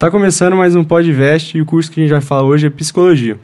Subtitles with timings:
[0.00, 2.70] Tá começando mais um Podvest e o curso que a gente vai falar hoje é
[2.70, 3.36] Psicologia.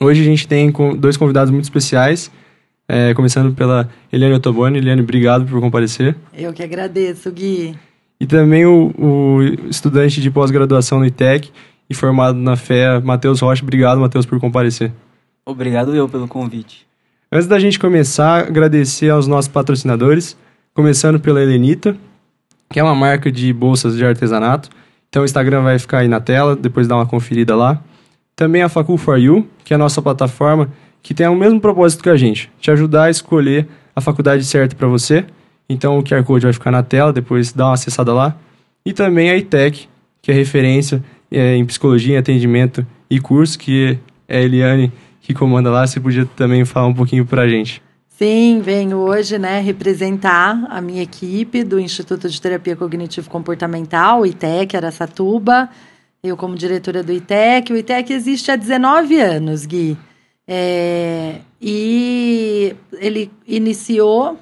[0.00, 2.32] Hoje a gente tem dois convidados muito especiais,
[2.88, 4.78] é, começando pela Eliane Ottoboni.
[4.78, 6.16] Eliane, obrigado por comparecer.
[6.32, 7.76] Eu que agradeço, Gui.
[8.18, 11.52] E também o, o estudante de pós-graduação no ITEC
[11.90, 13.62] e formado na FEA, Matheus Rocha.
[13.62, 14.90] Obrigado, Matheus, por comparecer.
[15.44, 16.86] Obrigado eu pelo convite.
[17.30, 20.38] Antes da gente começar, agradecer aos nossos patrocinadores,
[20.72, 21.94] começando pela Helenita,
[22.70, 24.70] que é uma marca de bolsas de artesanato.
[25.08, 27.82] Então o Instagram vai ficar aí na tela, depois dá uma conferida lá.
[28.34, 30.70] Também a Facul for You, que é a nossa plataforma
[31.02, 34.74] que tem o mesmo propósito que a gente, te ajudar a escolher a faculdade certa
[34.74, 35.24] para você.
[35.68, 38.36] Então o QR Code vai ficar na tela, depois dá uma acessada lá.
[38.84, 39.88] E também a ITEC,
[40.20, 43.96] que é referência é, em psicologia, atendimento e curso, que
[44.28, 45.86] é a Eliane que comanda lá.
[45.86, 47.80] Você podia também falar um pouquinho para a gente.
[48.18, 54.76] Sim, venho hoje né, representar a minha equipe do Instituto de Terapia Cognitivo Comportamental, ITEC,
[54.76, 55.68] Aracatuba
[56.22, 57.72] eu como diretora do ITEC.
[57.72, 59.96] O ITEC existe há 19 anos, Gui.
[60.46, 64.38] É, e ele iniciou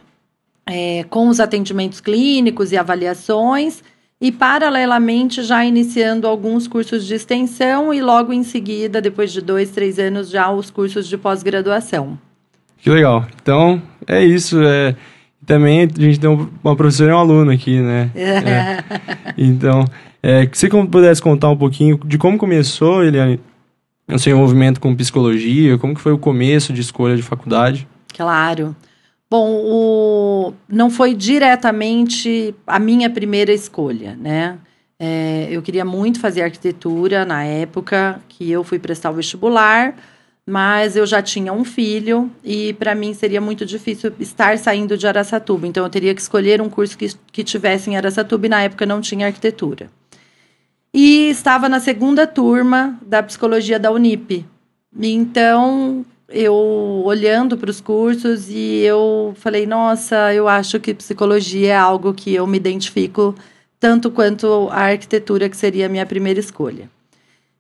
[0.66, 3.82] é, com os atendimentos clínicos e avaliações,
[4.20, 9.70] e paralelamente já iniciando alguns cursos de extensão, e logo em seguida, depois de dois,
[9.70, 12.18] três anos, já os cursos de pós-graduação.
[12.84, 13.26] Que legal.
[13.40, 14.62] Então, é isso.
[14.62, 14.94] É,
[15.46, 16.28] também a gente tem
[16.62, 18.10] uma professora e um aluno aqui, né?
[18.14, 18.84] É.
[19.38, 19.86] Então,
[20.22, 23.40] é, se você pudesse contar um pouquinho de como começou, Eliane,
[24.06, 27.88] o seu envolvimento com psicologia, como que foi o começo de escolha de faculdade?
[28.14, 28.76] Claro.
[29.30, 30.52] Bom, o...
[30.68, 34.58] não foi diretamente a minha primeira escolha, né?
[35.00, 39.94] É, eu queria muito fazer arquitetura na época que eu fui prestar o vestibular,
[40.46, 45.06] mas eu já tinha um filho e para mim seria muito difícil estar saindo de
[45.06, 45.66] Araçatuba.
[45.66, 48.84] Então eu teria que escolher um curso que, que tivesse em Araçatuba e na época
[48.84, 49.90] não tinha arquitetura.
[50.92, 54.46] E estava na segunda turma da psicologia da Unip.
[54.96, 56.54] Então, eu
[57.04, 62.32] olhando para os cursos e eu falei, nossa, eu acho que psicologia é algo que
[62.32, 63.34] eu me identifico
[63.80, 66.88] tanto quanto a arquitetura, que seria a minha primeira escolha.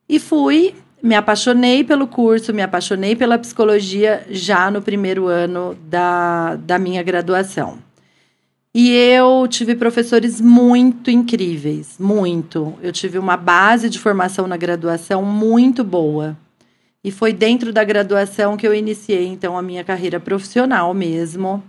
[0.08, 6.56] E fui, me apaixonei pelo curso, me apaixonei pela psicologia já no primeiro ano da,
[6.56, 7.78] da minha graduação.
[8.74, 12.72] E eu tive professores muito incríveis, muito.
[12.82, 16.34] Eu tive uma base de formação na graduação muito boa.
[17.04, 21.62] E foi dentro da graduação que eu iniciei, então, a minha carreira profissional mesmo,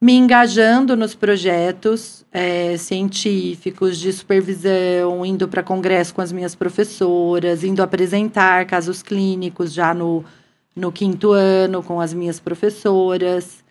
[0.00, 7.64] me engajando nos projetos é, científicos, de supervisão, indo para congresso com as minhas professoras,
[7.64, 10.24] indo apresentar casos clínicos já no,
[10.74, 13.64] no quinto ano com as minhas professoras.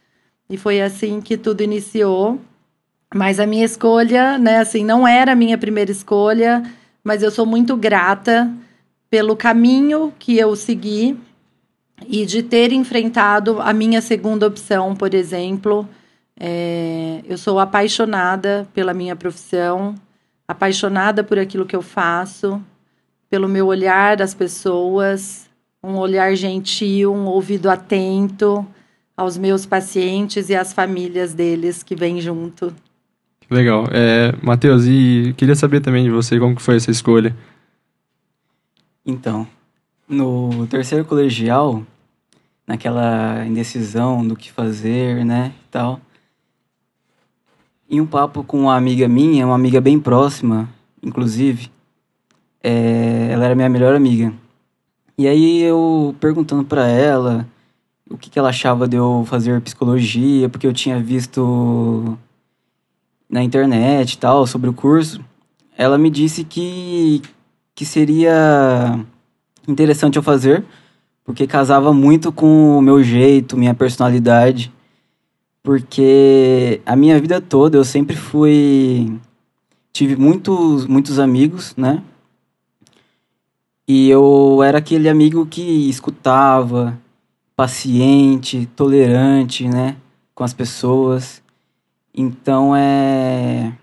[0.50, 2.40] E foi assim que tudo iniciou.
[3.16, 6.62] Mas a minha escolha, né, assim, não era a minha primeira escolha,
[7.02, 8.52] mas eu sou muito grata
[9.10, 11.18] pelo caminho que eu segui
[12.06, 15.88] e de ter enfrentado a minha segunda opção, por exemplo.
[16.40, 19.96] É, eu sou apaixonada pela minha profissão,
[20.48, 22.62] apaixonada por aquilo que eu faço,
[23.30, 25.50] pelo meu olhar das pessoas,
[25.84, 28.66] um olhar gentil, um ouvido atento
[29.16, 32.74] aos meus pacientes e às famílias deles que vêm junto.
[33.50, 33.86] Legal.
[33.92, 37.36] É, Matheus, e queria saber também de você como que foi essa escolha.
[39.06, 39.48] Então,
[40.08, 41.82] no terceiro colegial,
[42.68, 46.02] naquela indecisão do que fazer, né, e tal,
[47.90, 50.70] em um papo com uma amiga minha, uma amiga bem próxima,
[51.02, 51.70] inclusive,
[52.64, 54.34] é, ela era minha melhor amiga.
[55.18, 57.48] E aí eu perguntando para ela
[58.10, 62.18] o que, que ela achava de eu fazer psicologia, porque eu tinha visto
[63.30, 65.22] na internet e tal, sobre o curso,
[65.78, 67.22] ela me disse que,
[67.76, 69.00] que seria
[69.68, 70.64] interessante eu fazer,
[71.24, 74.72] porque casava muito com o meu jeito, minha personalidade.
[75.68, 79.20] Porque a minha vida toda eu sempre fui.
[79.92, 82.02] Tive muitos, muitos amigos, né?
[83.86, 86.98] E eu era aquele amigo que escutava,
[87.54, 89.98] paciente, tolerante, né?
[90.34, 91.44] Com as pessoas.
[92.16, 93.74] Então é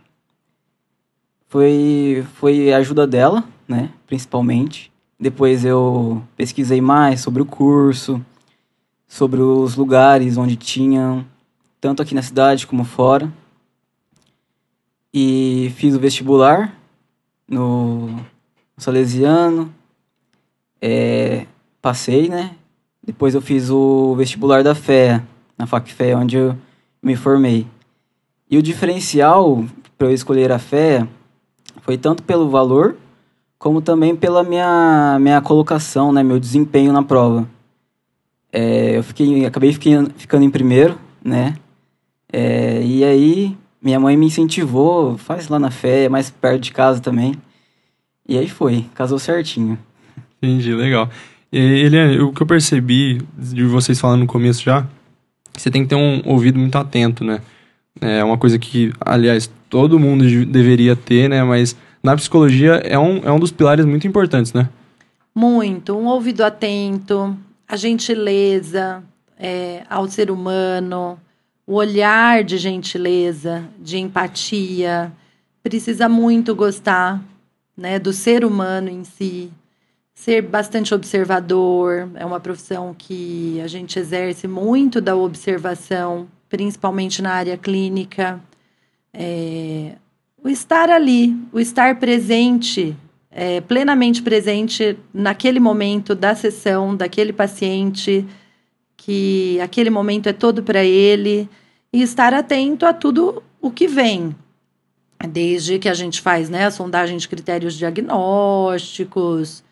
[1.49, 4.91] foi foi a ajuda dela, né, principalmente.
[5.21, 8.25] Depois eu pesquisei mais sobre o curso,
[9.07, 11.27] sobre os lugares onde tinham,
[11.85, 13.31] tanto aqui na cidade como fora.
[15.13, 16.75] E fiz o vestibular
[17.47, 18.25] no
[18.79, 19.71] Salesiano.
[20.81, 21.47] É,
[21.83, 22.57] passei, né?
[23.07, 25.23] Depois eu fiz o vestibular da FEA,
[25.59, 26.57] na FACFE, onde eu
[27.03, 27.67] me formei.
[28.51, 29.63] E o diferencial
[29.99, 31.07] para eu escolher a fé
[31.83, 32.97] foi tanto pelo valor
[33.59, 37.47] como também pela minha, minha colocação, né, meu desempenho na prova.
[38.51, 41.59] É, eu fiquei, acabei ficando em primeiro, né?
[42.37, 46.73] É, e aí minha mãe me incentivou, faz lá na fé, é mais perto de
[46.73, 47.37] casa também.
[48.29, 49.79] E aí foi, casou certinho.
[50.43, 51.09] Entendi, legal.
[51.53, 54.85] E, Eliane, o que eu percebi de vocês falando no começo já,
[55.57, 57.41] você tem que ter um ouvido muito atento, né?
[58.01, 61.45] É uma coisa que, aliás, todo mundo deveria ter, né?
[61.45, 64.69] Mas na psicologia é um, é um dos pilares muito importantes, né?
[65.33, 65.97] Muito.
[65.97, 67.37] Um ouvido atento,
[67.69, 69.05] a gentileza
[69.39, 71.17] é, ao ser humano,
[71.67, 75.13] o olhar de gentileza, de empatia.
[75.63, 77.23] Precisa muito gostar
[77.77, 79.51] né, do ser humano em si,
[80.15, 82.11] ser bastante observador.
[82.15, 88.41] É uma profissão que a gente exerce muito da observação, principalmente na área clínica.
[89.13, 89.97] É,
[90.43, 92.95] o estar ali, o estar presente
[93.35, 98.25] é, plenamente presente naquele momento da sessão, daquele paciente,
[99.05, 101.47] que aquele momento é todo para ele,
[101.93, 104.35] e estar atento a tudo o que vem.
[105.29, 109.63] Desde que a gente faz né, a sondagem de critérios diagnósticos,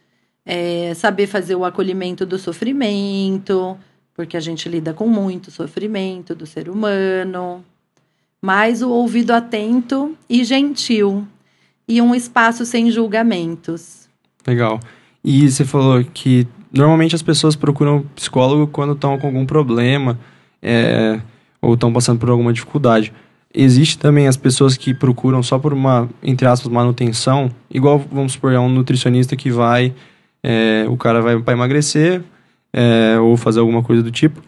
[0.45, 3.79] é, saber fazer o acolhimento do sofrimento,
[4.15, 7.65] porque a gente lida com muito sofrimento do ser humano,
[8.41, 11.27] mas o ouvido atento e gentil,
[11.89, 14.11] e um espaço sem julgamentos.
[14.47, 14.79] Legal.
[15.25, 20.19] E você falou que normalmente as pessoas procuram psicólogo quando estão com algum problema
[20.63, 21.21] é,
[21.61, 23.13] ou estão passando por alguma dificuldade.
[23.55, 28.53] Existe também as pessoas que procuram só por uma, entre aspas, manutenção, igual, vamos supor,
[28.53, 29.93] é um nutricionista que vai,
[30.43, 32.23] é, o cara vai para emagrecer
[32.73, 34.41] é, ou fazer alguma coisa do tipo,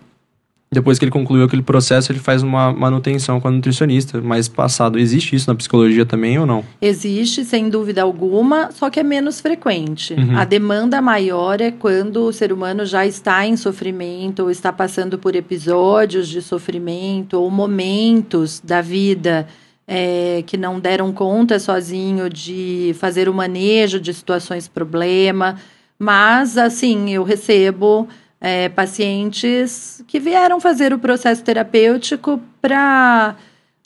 [0.74, 4.20] depois que ele concluiu aquele processo, ele faz uma manutenção com a nutricionista.
[4.20, 6.64] Mas passado, existe isso na psicologia também ou não?
[6.82, 10.14] Existe, sem dúvida alguma, só que é menos frequente.
[10.14, 10.36] Uhum.
[10.36, 15.16] A demanda maior é quando o ser humano já está em sofrimento, ou está passando
[15.16, 19.46] por episódios de sofrimento, ou momentos da vida
[19.86, 25.56] é, que não deram conta sozinho de fazer o manejo de situações problema.
[25.98, 28.08] Mas, assim, eu recebo
[28.40, 33.36] é, pacientes que vieram fazer o processo terapêutico para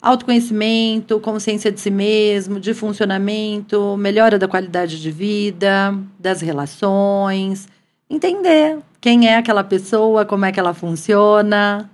[0.01, 7.67] autoconhecimento, consciência de si mesmo, de funcionamento, melhora da qualidade de vida, das relações,
[8.09, 11.89] entender quem é aquela pessoa, como é que ela funciona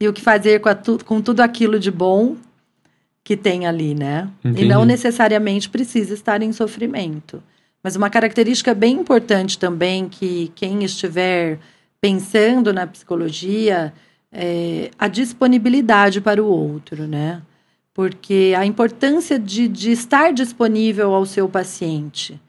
[0.00, 2.36] e o que fazer com, tu, com tudo aquilo de bom
[3.22, 4.28] que tem ali, né?
[4.42, 4.64] Entendi.
[4.64, 7.42] E não necessariamente precisa estar em sofrimento.
[7.82, 11.58] Mas uma característica bem importante também que quem estiver
[12.00, 13.92] pensando na psicologia,
[14.32, 17.42] é, a disponibilidade para o outro, né?
[17.92, 22.40] Porque a importância de, de estar disponível ao seu paciente.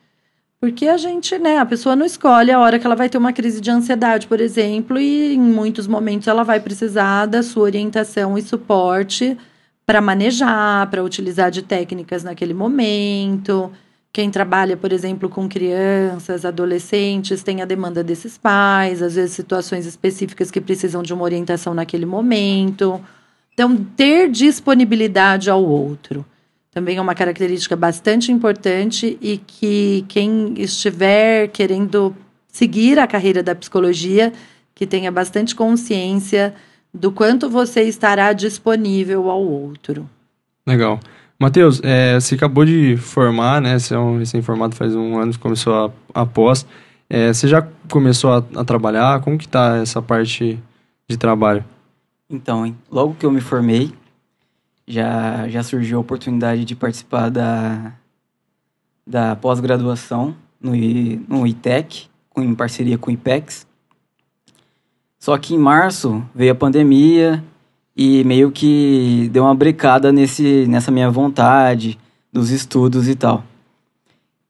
[0.59, 3.33] Porque a gente, né, a pessoa não escolhe a hora que ela vai ter uma
[3.33, 8.37] crise de ansiedade, por exemplo, e em muitos momentos ela vai precisar da sua orientação
[8.37, 9.35] e suporte
[9.87, 13.71] para manejar, para utilizar de técnicas naquele momento.
[14.13, 19.85] Quem trabalha, por exemplo, com crianças, adolescentes, tem a demanda desses pais, às vezes situações
[19.85, 22.99] específicas que precisam de uma orientação naquele momento.
[23.53, 26.25] Então, ter disponibilidade ao outro
[26.71, 32.15] também é uma característica bastante importante e que quem estiver querendo
[32.47, 34.31] seguir a carreira da psicologia,
[34.73, 36.55] que tenha bastante consciência
[36.93, 40.09] do quanto você estará disponível ao outro.
[40.65, 40.97] Legal.
[41.41, 43.79] Matheus, é, você acabou de formar, né?
[43.79, 46.67] Você é um recém-formado faz um ano, começou a, a pós.
[47.09, 49.19] É, você já começou a, a, trabalhar?
[49.21, 50.59] Como que tá essa parte
[51.09, 51.65] de trabalho?
[52.29, 53.91] Então, logo que eu me formei,
[54.87, 57.91] já, já surgiu a oportunidade de participar da,
[59.07, 60.73] da pós-graduação no,
[61.27, 62.07] no ITEC,
[62.37, 63.65] em parceria com o IPEX.
[65.17, 67.43] Só que em março veio a pandemia
[67.95, 71.99] e meio que deu uma brecada nesse, nessa minha vontade
[72.31, 73.43] dos estudos e tal.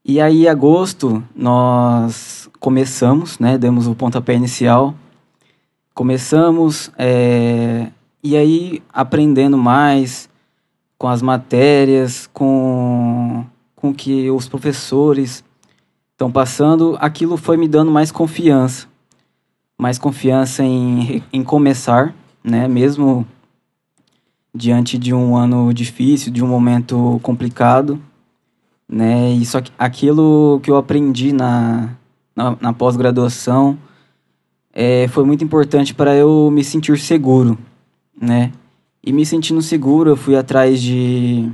[0.04, 3.56] E aí, em agosto, nós começamos, né?
[3.56, 4.94] Demos o pontapé inicial.
[5.94, 7.88] Começamos, é,
[8.22, 10.28] e aí aprendendo mais
[10.98, 13.44] com as matérias, com,
[13.76, 15.44] com que os professores
[16.12, 18.86] estão passando, aquilo foi me dando mais confiança.
[19.76, 22.66] Mais confiança em, em começar, né?
[22.68, 23.26] Mesmo
[24.54, 28.00] diante de um ano difícil, de um momento complicado,
[28.88, 29.32] né?
[29.32, 29.42] E
[29.78, 31.90] aquilo que eu aprendi na,
[32.36, 33.78] na, na pós-graduação
[34.72, 37.58] é, foi muito importante para eu me sentir seguro,
[38.20, 38.52] né?
[39.04, 41.50] E me sentindo seguro, eu fui atrás de,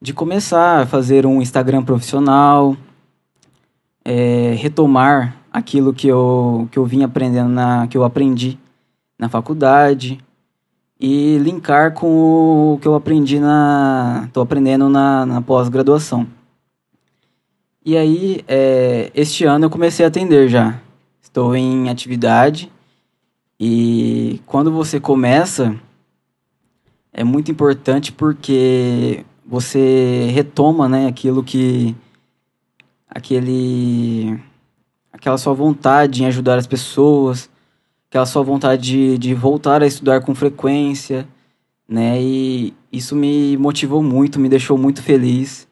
[0.00, 2.76] de começar a fazer um Instagram profissional,
[4.04, 8.58] é, retomar aquilo que eu, que eu vim aprendendo, na, que eu aprendi
[9.20, 10.18] na faculdade
[10.98, 14.24] e linkar com o que eu aprendi na.
[14.26, 16.26] estou aprendendo na, na pós-graduação.
[17.84, 20.80] E aí, é, este ano eu comecei a atender já.
[21.20, 22.72] Estou em atividade
[23.58, 25.78] e quando você começa,
[27.12, 31.94] é muito importante porque você retoma né, aquilo que.
[33.06, 34.40] aquele.
[35.12, 37.50] aquela sua vontade em ajudar as pessoas,
[38.10, 41.28] aquela sua vontade de, de voltar a estudar com frequência,
[41.88, 42.20] né?
[42.20, 45.68] E isso me motivou muito, me deixou muito feliz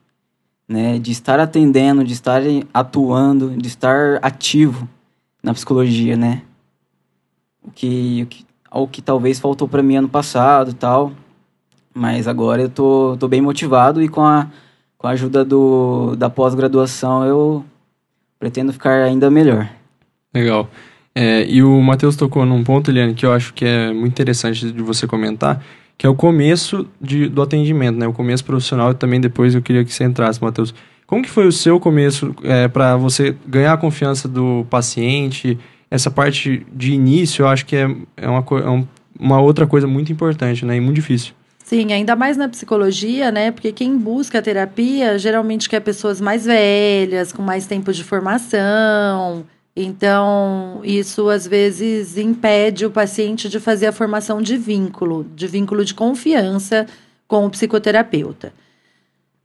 [0.69, 2.43] né, de estar atendendo, de estar
[2.73, 4.89] atuando, de estar ativo
[5.43, 6.43] na psicologia, né?
[7.61, 11.13] O que, o que, o que talvez faltou para mim ano passado, tal.
[11.93, 14.49] Mas agora eu tô, tô bem motivado e com a,
[14.97, 17.65] com a ajuda do, da pós-graduação eu
[18.39, 19.69] pretendo ficar ainda melhor.
[20.33, 20.69] Legal.
[21.21, 24.71] É, e o Matheus tocou num ponto, Eliane, que eu acho que é muito interessante
[24.71, 25.61] de você comentar,
[25.97, 28.07] que é o começo de, do atendimento, né?
[28.07, 30.73] O começo profissional e também depois eu queria que você entrasse, Matheus.
[31.09, 35.59] Como que foi o seu começo é, para você ganhar a confiança do paciente?
[35.91, 38.87] Essa parte de início, eu acho que é, é, uma, é um,
[39.19, 40.77] uma outra coisa muito importante, né?
[40.77, 41.35] E muito difícil.
[41.65, 43.51] Sim, ainda mais na psicologia, né?
[43.51, 49.45] Porque quem busca terapia geralmente quer pessoas mais velhas, com mais tempo de formação,
[49.81, 55.85] então, isso às vezes impede o paciente de fazer a formação de vínculo, de vínculo
[55.85, 56.85] de confiança
[57.29, 58.53] com o psicoterapeuta.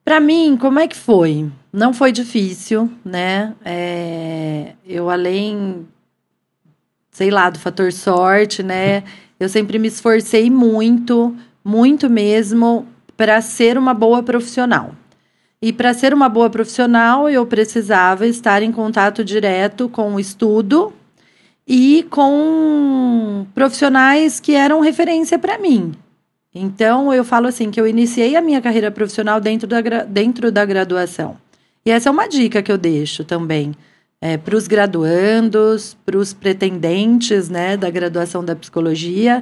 [0.04, 1.52] Para mim, como é que foi?
[1.72, 3.54] Não foi difícil, né?
[3.64, 5.88] É, eu, além,
[7.12, 9.04] sei lá, do fator sorte, né?
[9.40, 11.36] Eu sempre me esforcei muito,
[11.66, 12.88] muito mesmo,
[13.18, 14.96] para ser uma boa profissional.
[15.64, 20.92] E para ser uma boa profissional, eu precisava estar em contato direto com o estudo
[21.66, 25.94] e com profissionais que eram referência para mim.
[26.54, 30.66] Então, eu falo assim que eu iniciei a minha carreira profissional dentro da, dentro da
[30.66, 31.38] graduação.
[31.86, 33.74] E essa é uma dica que eu deixo também
[34.20, 39.42] é, para os graduandos, para os pretendentes né, da graduação da psicologia,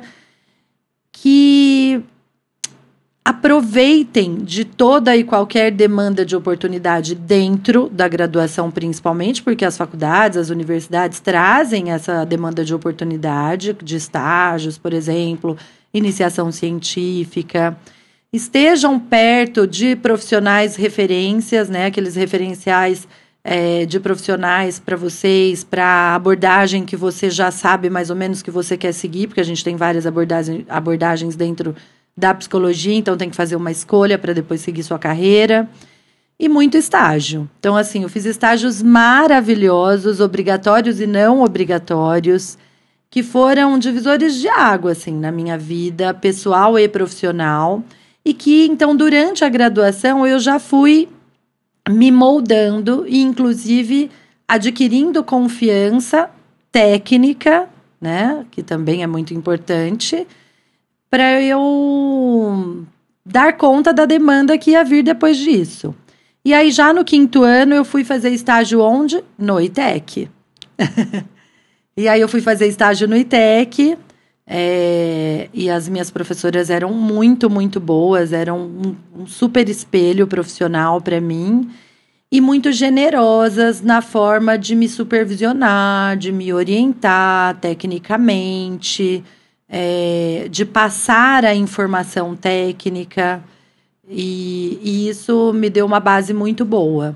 [1.12, 2.04] que
[3.24, 10.38] aproveitem de toda e qualquer demanda de oportunidade dentro da graduação, principalmente, porque as faculdades,
[10.38, 15.56] as universidades trazem essa demanda de oportunidade, de estágios, por exemplo,
[15.94, 17.78] iniciação científica.
[18.34, 23.08] Estejam perto de profissionais referências, né, aqueles referenciais
[23.44, 28.50] é, de profissionais para vocês, para abordagem que você já sabe mais ou menos que
[28.50, 31.76] você quer seguir, porque a gente tem várias abordagens, abordagens dentro
[32.16, 35.70] da psicologia, então tem que fazer uma escolha para depois seguir sua carreira.
[36.40, 37.50] E muito estágio.
[37.60, 42.58] Então, assim, eu fiz estágios maravilhosos, obrigatórios e não obrigatórios,
[43.12, 47.84] que foram divisores de água, assim, na minha vida pessoal e profissional.
[48.26, 51.08] E que, então, durante a graduação, eu já fui
[51.88, 54.10] me moldando e, inclusive,
[54.48, 56.30] adquirindo confiança
[56.72, 58.46] técnica, né?
[58.50, 60.26] Que também é muito importante
[61.12, 62.86] para eu
[63.26, 65.94] dar conta da demanda que ia vir depois disso.
[66.44, 69.22] E aí, já no quinto ano, eu fui fazer estágio onde?
[69.38, 70.30] No ITEC.
[71.96, 73.98] e aí, eu fui fazer estágio no ITEC.
[74.48, 81.00] É, e as minhas professoras eram muito, muito boas, eram um, um super espelho profissional
[81.00, 81.70] para mim
[82.32, 89.24] e muito generosas na forma de me supervisionar, de me orientar tecnicamente
[89.74, 93.42] é, de passar a informação técnica,
[94.10, 97.16] e, e isso me deu uma base muito boa.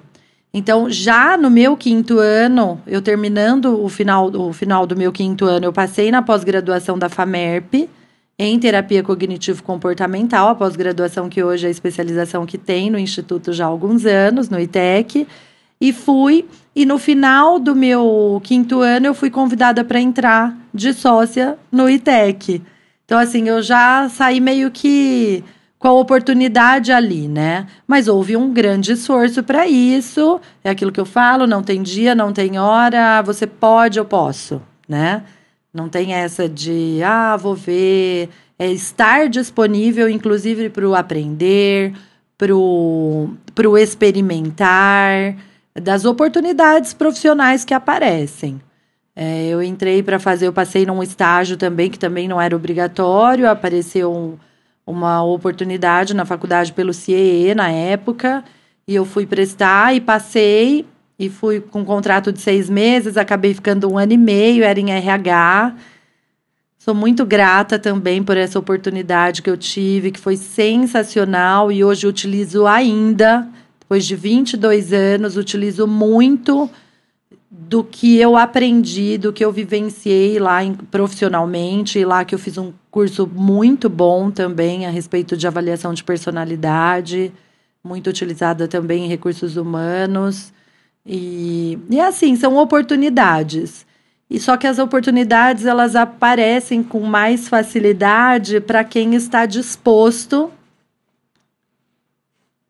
[0.53, 5.43] Então, já no meu quinto ano, eu terminando o final, o final do meu quinto
[5.43, 7.89] ano, eu passei na pós-graduação da FAMERP
[8.39, 13.65] em terapia cognitivo-comportamental, a pós-graduação que hoje é a especialização que tem no Instituto já
[13.65, 15.27] há alguns anos, no ITEC.
[15.85, 20.91] E fui, e no final do meu quinto ano, eu fui convidada para entrar de
[20.93, 22.59] sócia no ITEC.
[23.05, 25.43] Então, assim, eu já saí meio que
[25.77, 27.67] com a oportunidade ali, né?
[27.85, 30.41] Mas houve um grande esforço para isso.
[30.63, 34.59] É aquilo que eu falo: não tem dia, não tem hora, você pode, eu posso,
[34.89, 35.21] né?
[35.71, 38.29] Não tem essa de, ah, vou ver.
[38.57, 41.93] É estar disponível, inclusive, para o aprender,
[42.39, 45.35] para o experimentar
[45.79, 48.61] das oportunidades profissionais que aparecem.
[49.15, 53.49] É, eu entrei para fazer, eu passei num estágio também, que também não era obrigatório,
[53.49, 54.37] apareceu um,
[54.85, 58.43] uma oportunidade na faculdade pelo CIE na época,
[58.87, 60.85] e eu fui prestar e passei,
[61.17, 64.79] e fui com um contrato de seis meses, acabei ficando um ano e meio, era
[64.79, 65.75] em RH.
[66.77, 72.05] Sou muito grata também por essa oportunidade que eu tive, que foi sensacional e hoje
[72.05, 73.47] utilizo ainda,
[73.85, 76.67] depois de 22 anos, utilizo muito
[77.51, 82.57] do que eu aprendi, do que eu vivenciei lá em, profissionalmente, lá que eu fiz
[82.57, 87.31] um curso muito bom também a respeito de avaliação de personalidade,
[87.83, 90.51] muito utilizada também em recursos humanos.
[91.05, 93.85] E, e assim, são oportunidades.
[94.27, 100.51] E só que as oportunidades elas aparecem com mais facilidade para quem está disposto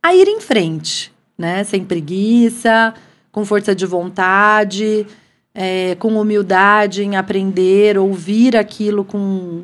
[0.06, 1.64] a ir em frente, né?
[1.64, 2.94] Sem preguiça,
[3.32, 5.08] com força de vontade,
[5.52, 9.64] é, com humildade em aprender, ouvir aquilo com,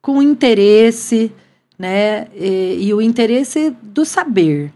[0.00, 1.32] com interesse,
[1.76, 2.28] né?
[2.36, 4.72] E, e o interesse do saber,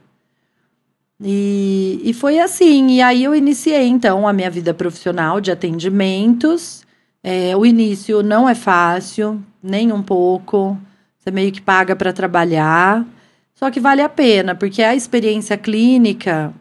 [1.23, 2.89] e, e foi assim.
[2.89, 6.83] E aí eu iniciei, então, a minha vida profissional de atendimentos.
[7.23, 10.77] É, o início não é fácil, nem um pouco.
[11.21, 13.07] Você meio que paga para trabalhar.
[13.65, 16.53] Só que vale a pena, porque a experiência clínica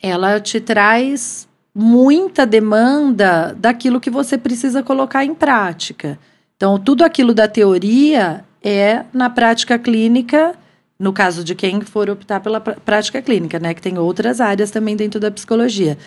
[0.00, 6.16] ela te traz muita demanda daquilo que você precisa colocar em prática.
[6.56, 10.54] Então, tudo aquilo da teoria é na prática clínica
[10.96, 13.74] no caso de quem for optar pela prática clínica, né?
[13.74, 15.98] Que tem outras áreas também dentro da psicologia.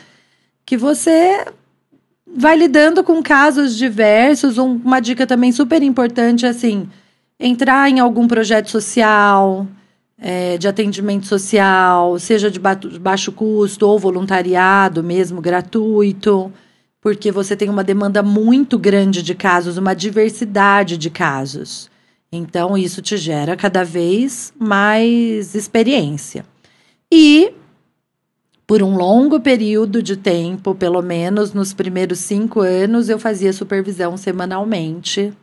[0.66, 1.46] Que você
[2.25, 4.58] vai lidando com casos diversos.
[4.58, 6.88] Um, uma dica também super importante assim:
[7.46, 9.68] entrar em algum projeto social,
[10.18, 16.50] é, de atendimento social, seja de baixo custo ou voluntariado mesmo, gratuito,
[17.02, 21.92] porque você tem uma demanda muito grande de casos, uma diversidade de casos.
[22.32, 26.46] Então, isso te gera cada vez mais experiência.
[27.12, 27.52] E,
[28.65, 34.15] por um longo período de tempo, pelo menos nos primeiros cinco anos, eu fazia supervisão
[34.15, 35.34] semanalmente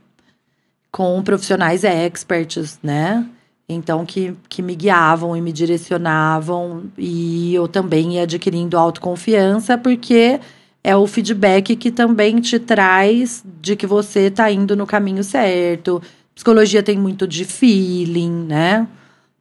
[0.91, 3.27] com profissionais experts, né?
[3.69, 10.41] Então, que, que me guiavam e me direcionavam, e eu também ia adquirindo autoconfiança, porque
[10.83, 16.03] é o feedback que também te traz de que você está indo no caminho certo
[16.41, 18.89] Psicologia tem muito de feeling, né?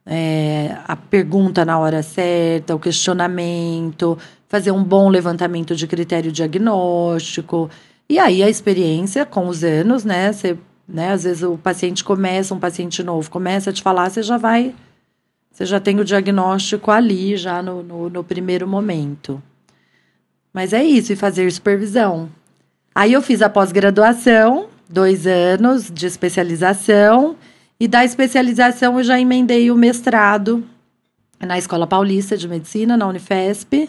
[0.04, 7.70] É, a pergunta na hora certa, o questionamento, fazer um bom levantamento de critério diagnóstico.
[8.06, 10.30] E aí a experiência com os anos, né?
[10.30, 10.58] Você,
[10.92, 14.36] né às vezes o paciente começa, um paciente novo começa a te falar, você já
[14.36, 14.74] vai.
[15.52, 19.42] Você já tem o diagnóstico ali, já no, no, no primeiro momento.
[20.52, 22.28] Mas é isso, e fazer supervisão.
[22.94, 27.36] Aí eu fiz a pós-graduação, dois anos de especialização.
[27.78, 30.64] E da especialização eu já emendei o mestrado
[31.38, 33.88] na Escola Paulista de Medicina, na Unifesp,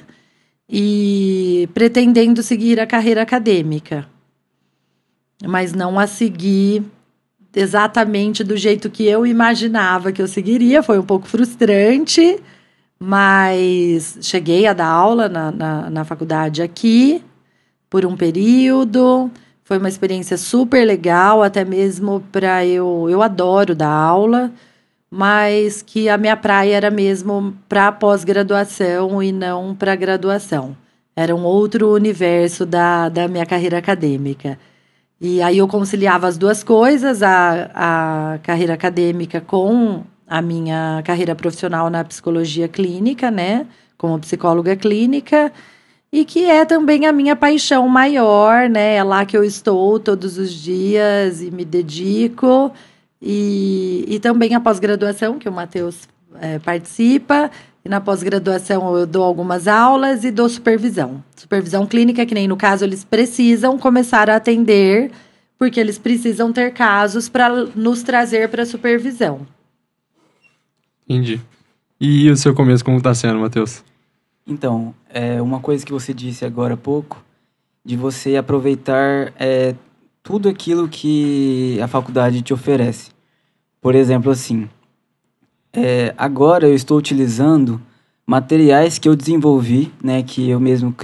[0.69, 4.07] e pretendendo seguir a carreira acadêmica.
[5.45, 6.83] Mas não a seguir
[7.55, 10.81] exatamente do jeito que eu imaginava que eu seguiria.
[10.81, 12.39] Foi um pouco frustrante,
[12.99, 17.23] mas cheguei a dar aula na, na, na faculdade aqui
[17.89, 19.29] por um período.
[19.63, 23.07] Foi uma experiência super legal, até mesmo para eu.
[23.09, 24.51] Eu adoro dar aula,
[25.09, 30.75] mas que a minha praia era mesmo para pós-graduação e não para graduação.
[31.15, 34.57] Era um outro universo da, da minha carreira acadêmica.
[35.21, 41.35] E aí eu conciliava as duas coisas, a, a carreira acadêmica com a minha carreira
[41.35, 43.67] profissional na psicologia clínica, né?
[43.97, 45.53] Como psicóloga clínica
[46.11, 48.95] e que é também a minha paixão maior, né?
[48.95, 52.71] É lá que eu estou todos os dias e me dedico.
[53.21, 57.49] E, e também a pós-graduação, que o Matheus é, participa.
[57.83, 61.23] E na pós-graduação eu dou algumas aulas e dou supervisão.
[61.35, 65.11] Supervisão clínica, que nem no caso eles precisam começar a atender,
[65.57, 69.47] porque eles precisam ter casos para nos trazer para supervisão.
[71.07, 71.41] Entendi.
[71.99, 73.83] E o seu começo, como está sendo, Matheus?
[74.45, 77.23] Então, é uma coisa que você disse agora há pouco,
[77.85, 79.75] de você aproveitar é,
[80.23, 83.11] tudo aquilo que a faculdade te oferece.
[83.79, 84.69] Por exemplo, assim,
[85.73, 87.81] é, agora eu estou utilizando
[88.25, 90.95] materiais que eu desenvolvi, né, que eu mesmo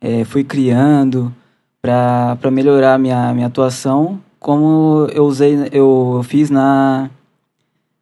[0.00, 1.34] é, fui criando
[1.80, 7.10] para melhorar minha, minha atuação, como eu usei, eu fiz na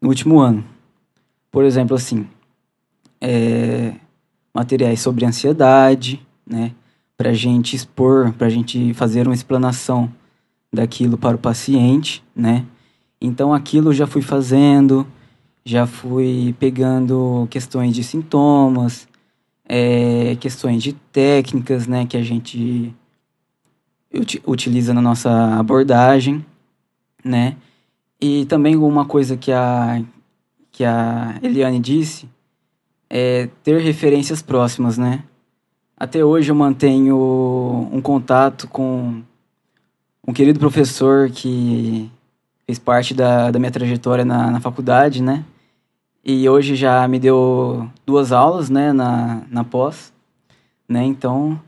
[0.01, 0.65] no último ano.
[1.51, 2.27] Por exemplo, assim,
[3.21, 3.95] é,
[4.55, 6.73] materiais sobre ansiedade, né?
[7.17, 10.13] Para gente expor, para gente fazer uma explanação
[10.73, 12.65] daquilo para o paciente, né?
[13.21, 15.07] Então aquilo já fui fazendo,
[15.69, 19.07] já fui pegando questões de sintomas,
[19.69, 22.95] é, questões de técnicas, né, que a gente
[24.15, 26.43] uti- utiliza na nossa abordagem,
[27.23, 27.55] né?
[28.19, 30.03] E também uma coisa que a
[30.73, 32.27] que a Eliane disse
[33.11, 35.23] é ter referências próximas, né?
[35.99, 39.21] Até hoje eu mantenho um contato com
[40.27, 42.11] um querido professor que
[42.65, 45.45] fez parte da, da minha trajetória na, na faculdade, né?
[46.31, 50.13] E hoje já me deu duas aulas, né, na, na pós,
[50.87, 51.03] né?
[51.03, 51.59] Então,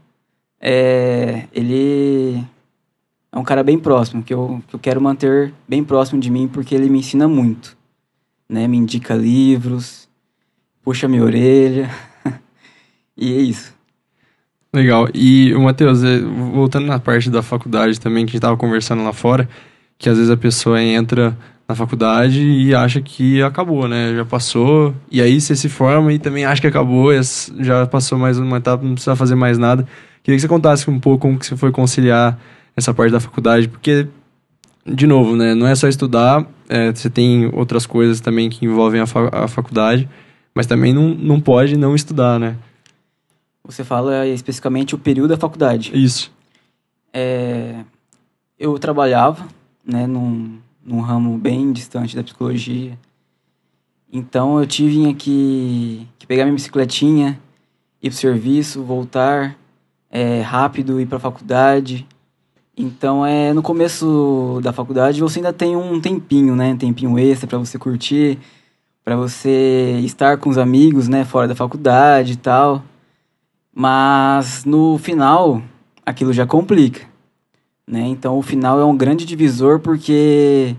[0.61, 2.45] é, ele
[3.33, 6.47] é um cara bem próximo, que eu, que eu quero manter bem próximo de mim,
[6.47, 7.75] porque ele me ensina muito,
[8.47, 8.69] né?
[8.69, 10.07] Me indica livros,
[10.83, 11.91] puxa minha orelha,
[13.17, 13.75] e é isso.
[14.75, 15.09] Legal.
[15.15, 19.03] E, o Matheus, é, voltando na parte da faculdade também, que a gente tava conversando
[19.05, 19.49] lá fora,
[19.97, 21.35] que às vezes a pessoa entra
[21.71, 24.13] na faculdade e acha que acabou, né?
[24.13, 27.11] Já passou, e aí você se forma e também acha que acabou,
[27.61, 29.87] já passou mais uma etapa, não precisa fazer mais nada.
[30.25, 32.37] Queria que você contasse um pouco como que você foi conciliar
[32.77, 34.09] essa parte da faculdade, porque,
[34.85, 35.55] de novo, né?
[35.55, 39.47] Não é só estudar, é, você tem outras coisas também que envolvem a, fa a
[39.47, 40.09] faculdade,
[40.53, 42.57] mas também não, não pode não estudar, né?
[43.65, 45.93] Você fala especificamente o período da faculdade.
[45.95, 46.33] Isso.
[47.13, 47.85] É,
[48.59, 49.47] eu trabalhava,
[49.87, 50.59] né, num,
[50.91, 52.99] num ramo bem distante da psicologia.
[54.13, 57.41] Então eu tive que, que pegar minha bicicletinha,
[58.03, 59.57] ir pro serviço, voltar
[60.11, 62.07] é, rápido, ir para a faculdade.
[62.77, 67.47] Então é no começo da faculdade você ainda tem um tempinho, né, um tempinho extra
[67.47, 68.39] para você curtir,
[69.05, 72.83] para você estar com os amigos, né, fora da faculdade e tal.
[73.73, 75.63] Mas no final
[76.05, 77.07] aquilo já complica,
[77.91, 78.07] né?
[78.07, 80.77] Então o final é um grande divisor porque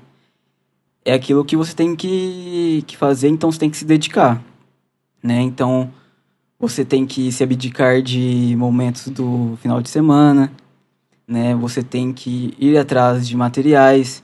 [1.04, 4.42] é aquilo que você tem que, que fazer, então você tem que se dedicar,
[5.22, 5.42] né?
[5.42, 5.92] Então
[6.58, 10.50] você tem que se abdicar de momentos do final de semana,
[11.28, 11.54] né?
[11.56, 14.24] Você tem que ir atrás de materiais,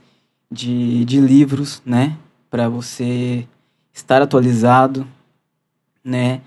[0.49, 2.17] de, de livros, né?
[2.49, 3.45] Para você
[3.93, 5.05] estar atualizado,
[6.01, 6.39] né?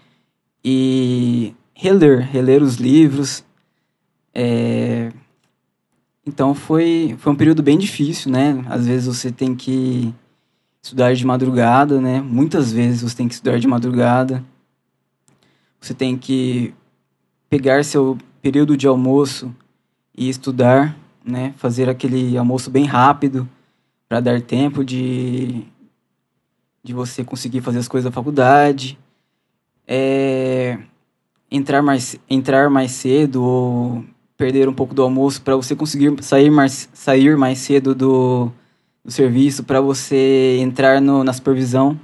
[0.65, 3.45] E reler, reler os livros.
[4.35, 5.13] É...
[6.31, 8.65] Então foi, foi um período bem difícil, né?
[8.69, 10.15] Às vezes você tem que
[10.81, 12.21] estudar de madrugada, né?
[12.21, 14.45] Muitas vezes você tem que estudar de madrugada.
[15.81, 16.73] Você tem que
[17.49, 19.53] pegar seu período de almoço
[20.17, 21.53] e estudar, né?
[21.57, 23.49] Fazer aquele almoço bem rápido
[24.09, 25.65] para dar tempo de
[26.83, 28.97] de você conseguir fazer as coisas da faculdade.
[29.85, 30.79] É,
[31.51, 34.05] entrar mais entrar mais cedo ou
[34.41, 38.51] perder um pouco do almoço para você conseguir sair mais sair mais cedo do,
[39.05, 42.01] do serviço para você entrar no, na supervisão.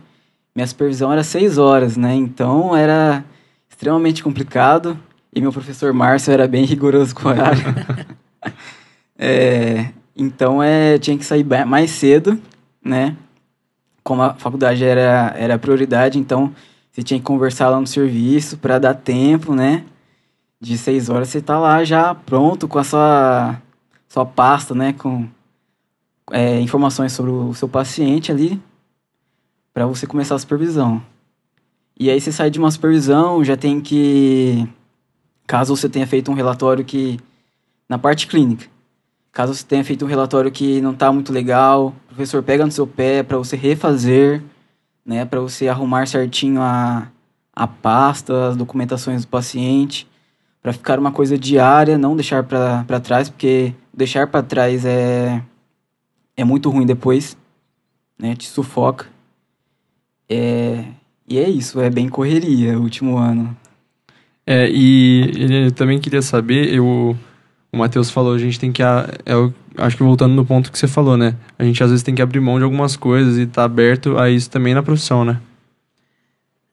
[0.55, 2.15] Minha supervisão era seis horas né?
[2.15, 3.25] Então era
[3.71, 4.99] extremamente complicado.
[5.35, 7.63] E meu professor Márcio era bem rigoroso com o horário.
[9.19, 12.39] É, então é tinha que sair mais cedo
[12.85, 13.17] né?
[14.05, 16.53] Como a faculdade era era prioridade então
[16.93, 19.85] você tinha que conversar lá no serviço para dar tempo, né?
[20.61, 23.61] De seis horas você tá lá já pronto com a sua,
[24.09, 24.93] sua pasta, né?
[24.93, 25.29] Com
[26.33, 28.61] é, informações sobre o seu paciente ali
[29.73, 31.03] para você começar a supervisão.
[31.99, 34.67] E aí você sai de uma supervisão, já tem que...
[35.47, 37.19] Caso você tenha feito um relatório que...
[37.89, 38.67] Na parte clínica.
[39.33, 42.73] Caso você tenha feito um relatório que não tá muito legal, o professor pega no
[42.73, 44.43] seu pé para você refazer
[45.07, 47.07] né, para você arrumar certinho a,
[47.55, 50.07] a pasta, as documentações do paciente,
[50.67, 55.41] para ficar uma coisa diária, não deixar para trás, porque deixar para trás é,
[56.37, 57.37] é muito ruim depois,
[58.19, 59.07] né, te sufoca.
[60.29, 60.83] É,
[61.29, 63.57] e é isso, é bem correria o último ano.
[64.45, 67.17] É, e eu também queria saber, eu,
[67.73, 68.83] o Matheus falou, a gente tem que.
[68.83, 69.07] É,
[69.79, 71.37] acho que voltando no ponto que você falou, né?
[71.57, 74.19] A gente às vezes tem que abrir mão de algumas coisas e estar tá aberto
[74.19, 75.41] a isso também na profissão, né?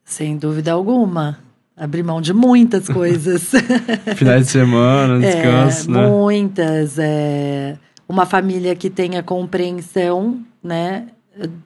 [0.04, 1.38] Sem dúvida alguma.
[1.84, 3.52] Abrir mão de muitas coisas.
[4.16, 6.08] Finais de semana, descanso, é, né?
[6.08, 6.98] Muitas.
[6.98, 11.08] É, uma família que tenha compreensão, né?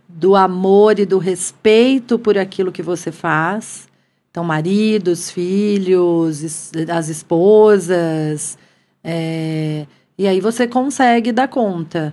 [0.09, 3.87] Do amor e do respeito por aquilo que você faz.
[4.31, 8.57] Então, maridos, filhos, as esposas.
[9.03, 9.85] É,
[10.17, 12.11] e aí você consegue dar conta.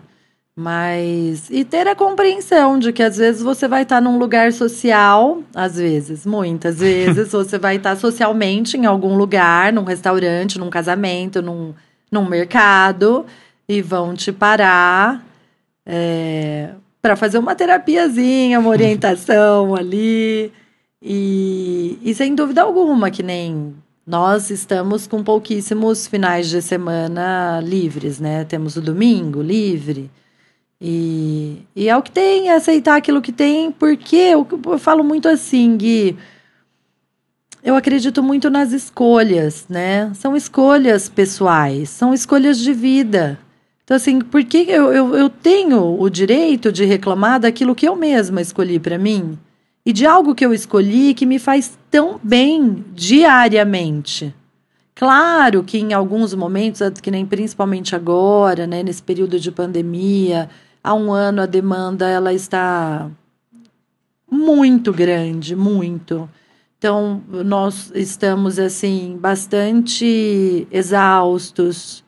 [0.57, 1.51] Mas.
[1.51, 5.77] E ter a compreensão de que às vezes você vai estar num lugar social, às
[5.77, 11.75] vezes, muitas vezes, você vai estar socialmente em algum lugar, num restaurante, num casamento, num,
[12.11, 13.27] num mercado,
[13.69, 15.25] e vão te parar
[15.85, 16.71] é,
[17.03, 20.53] para fazer uma terapiazinha, uma orientação ali.
[21.03, 23.75] E, e sem dúvida alguma, que nem
[24.07, 28.45] nós estamos com pouquíssimos finais de semana livres, né?
[28.45, 30.11] Temos o domingo livre.
[30.87, 35.03] E, e é o que tem, é aceitar aquilo que tem, porque eu, eu falo
[35.03, 36.15] muito assim, Gui.
[37.63, 40.13] Eu acredito muito nas escolhas, né?
[40.13, 43.39] São escolhas pessoais, são escolhas de vida.
[43.83, 47.97] Então, assim, por que eu, eu, eu tenho o direito de reclamar daquilo que eu
[47.97, 49.39] mesma escolhi para mim?
[49.87, 54.35] E de algo que eu escolhi que me faz tão bem diariamente.
[54.95, 60.51] Claro que em alguns momentos, que nem principalmente agora, né, nesse período de pandemia,
[60.85, 63.11] há um ano a demanda ela está
[64.31, 66.29] muito grande, muito.
[66.77, 72.05] Então, nós estamos assim bastante exaustos,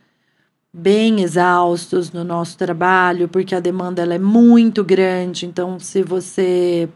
[0.70, 5.46] bem exaustos no nosso trabalho, porque a demanda ela é muito grande.
[5.46, 6.86] Então, se você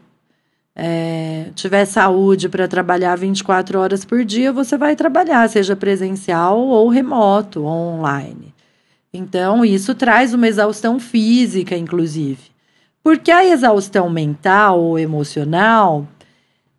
[0.75, 6.87] é, tiver saúde para trabalhar 24 horas por dia, você vai trabalhar, seja presencial ou
[6.87, 8.53] remoto, ou online.
[9.13, 12.51] Então, isso traz uma exaustão física, inclusive.
[13.03, 16.07] Porque a exaustão mental ou emocional,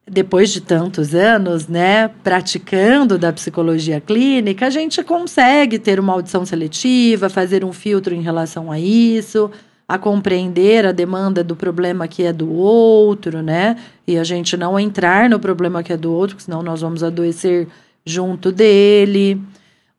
[0.09, 6.47] depois de tantos anos, né, praticando da psicologia clínica, a gente consegue ter uma audição
[6.47, 9.51] seletiva, fazer um filtro em relação a isso,
[9.87, 13.77] a compreender a demanda do problema que é do outro, né?
[14.07, 17.69] E a gente não entrar no problema que é do outro, senão nós vamos adoecer
[18.07, 19.39] junto dele.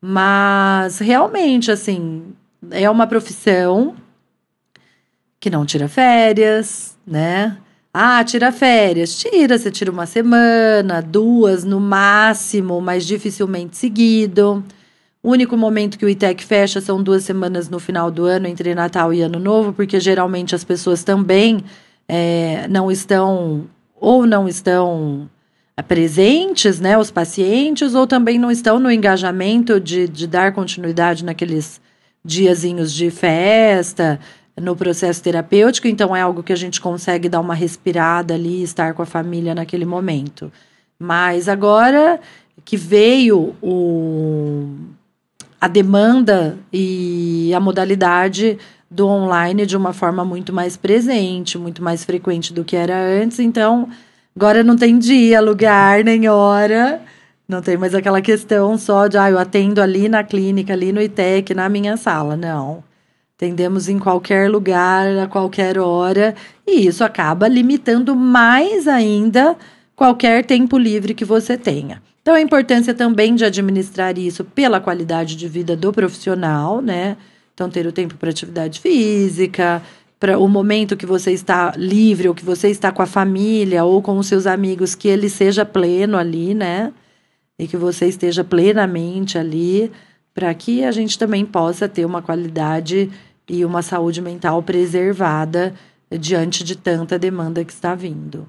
[0.06, 2.34] Mas realmente, assim,
[2.70, 3.96] é uma profissão
[5.40, 7.56] que não tira férias, né?
[7.90, 9.16] Ah, tira férias.
[9.16, 14.62] Tira, você tira uma semana, duas no máximo, mas dificilmente seguido.
[15.22, 18.74] O único momento que o ITEC fecha são duas semanas no final do ano, entre
[18.74, 21.64] Natal e Ano Novo, porque geralmente as pessoas também
[22.06, 23.64] é, não estão
[23.98, 25.30] ou não estão
[25.82, 31.80] presentes, né, os pacientes, ou também não estão no engajamento de, de dar continuidade naqueles
[32.24, 34.20] diazinhos de festa,
[34.60, 38.94] no processo terapêutico, então é algo que a gente consegue dar uma respirada ali, estar
[38.94, 40.50] com a família naquele momento.
[40.98, 42.20] Mas agora
[42.64, 44.68] que veio o,
[45.60, 48.56] a demanda e a modalidade
[48.88, 53.40] do online de uma forma muito mais presente, muito mais frequente do que era antes,
[53.40, 53.88] então
[54.36, 57.00] Agora não tem dia, lugar, nem hora.
[57.48, 61.00] Não tem mais aquela questão só de, ah, eu atendo ali na clínica, ali no
[61.00, 62.36] ITEC, na minha sala.
[62.36, 62.82] Não.
[63.36, 66.34] Atendemos em qualquer lugar, a qualquer hora.
[66.66, 69.56] E isso acaba limitando mais ainda
[69.94, 72.02] qualquer tempo livre que você tenha.
[72.20, 77.16] Então, a importância também de administrar isso pela qualidade de vida do profissional, né?
[77.52, 79.80] Então, ter o tempo para atividade física,
[80.24, 84.00] para o momento que você está livre ou que você está com a família ou
[84.00, 86.94] com os seus amigos, que ele seja pleno ali, né?
[87.58, 89.92] E que você esteja plenamente ali,
[90.34, 93.10] para que a gente também possa ter uma qualidade
[93.46, 95.74] e uma saúde mental preservada
[96.10, 98.48] diante de tanta demanda que está vindo.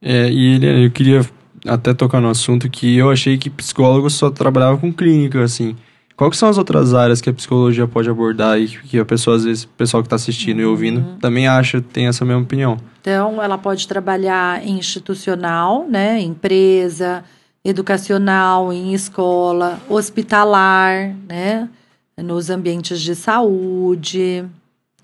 [0.00, 1.26] É, e ele, eu queria
[1.66, 5.74] até tocar no assunto que eu achei que psicólogo só trabalhava com clínica, assim.
[6.18, 9.44] Quais são as outras áreas que a psicologia pode abordar e que a pessoa, às
[9.44, 10.72] vezes, o pessoal que está assistindo e uhum.
[10.72, 12.76] ouvindo, também acha, tem essa mesma opinião?
[13.00, 17.22] Então, ela pode trabalhar em institucional, né, empresa,
[17.64, 21.68] educacional, em escola, hospitalar, né,
[22.16, 24.44] nos ambientes de saúde.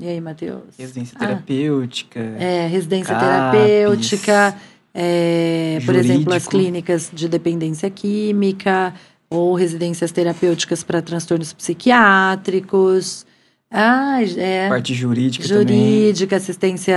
[0.00, 0.64] E aí, Matheus?
[0.76, 1.26] Residência ah.
[1.26, 2.20] terapêutica.
[2.40, 4.56] É, residência CAPES, terapêutica.
[4.92, 8.92] É, por exemplo, as clínicas de dependência química
[9.34, 13.26] ou residências terapêuticas para transtornos psiquiátricos.
[13.70, 14.68] Ah, é.
[14.68, 16.36] Parte jurídica Jurídica, também.
[16.36, 16.96] assistência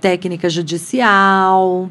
[0.00, 1.90] técnica judicial.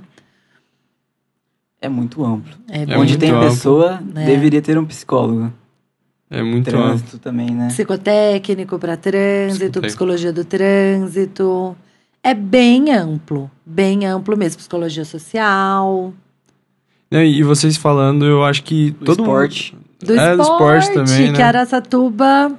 [1.82, 2.54] É muito amplo.
[2.70, 3.50] É Onde muito tem amplo.
[3.50, 4.26] pessoa, é.
[4.26, 5.52] deveria ter um psicólogo.
[6.30, 7.20] É muito trânsito amplo.
[7.20, 7.68] também, né?
[7.70, 11.76] Psicotécnico para trânsito, psicologia do trânsito.
[12.22, 14.58] É bem amplo, bem amplo mesmo.
[14.58, 16.14] Psicologia social.
[17.10, 19.74] E vocês falando, eu acho que do todo esporte.
[19.74, 19.87] mundo...
[20.00, 21.36] Do é, esporte, do esporte também, né?
[21.36, 22.52] que Aracatuba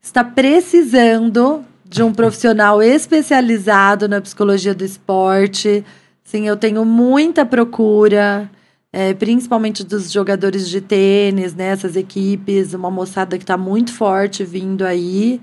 [0.00, 5.84] está precisando de um profissional especializado na psicologia do esporte.
[6.24, 8.50] Sim, eu tenho muita procura,
[8.92, 11.66] é, principalmente dos jogadores de tênis, né?
[11.66, 15.40] Essas equipes, uma moçada que está muito forte vindo aí.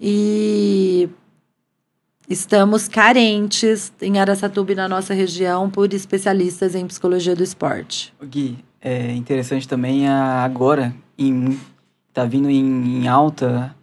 [0.00, 1.08] E
[2.28, 8.14] Estamos carentes em Aracatuba e na nossa região por especialistas em psicologia do esporte.
[8.24, 11.58] Gui, é interessante também a, agora, em,
[12.12, 13.74] tá vindo em, em alta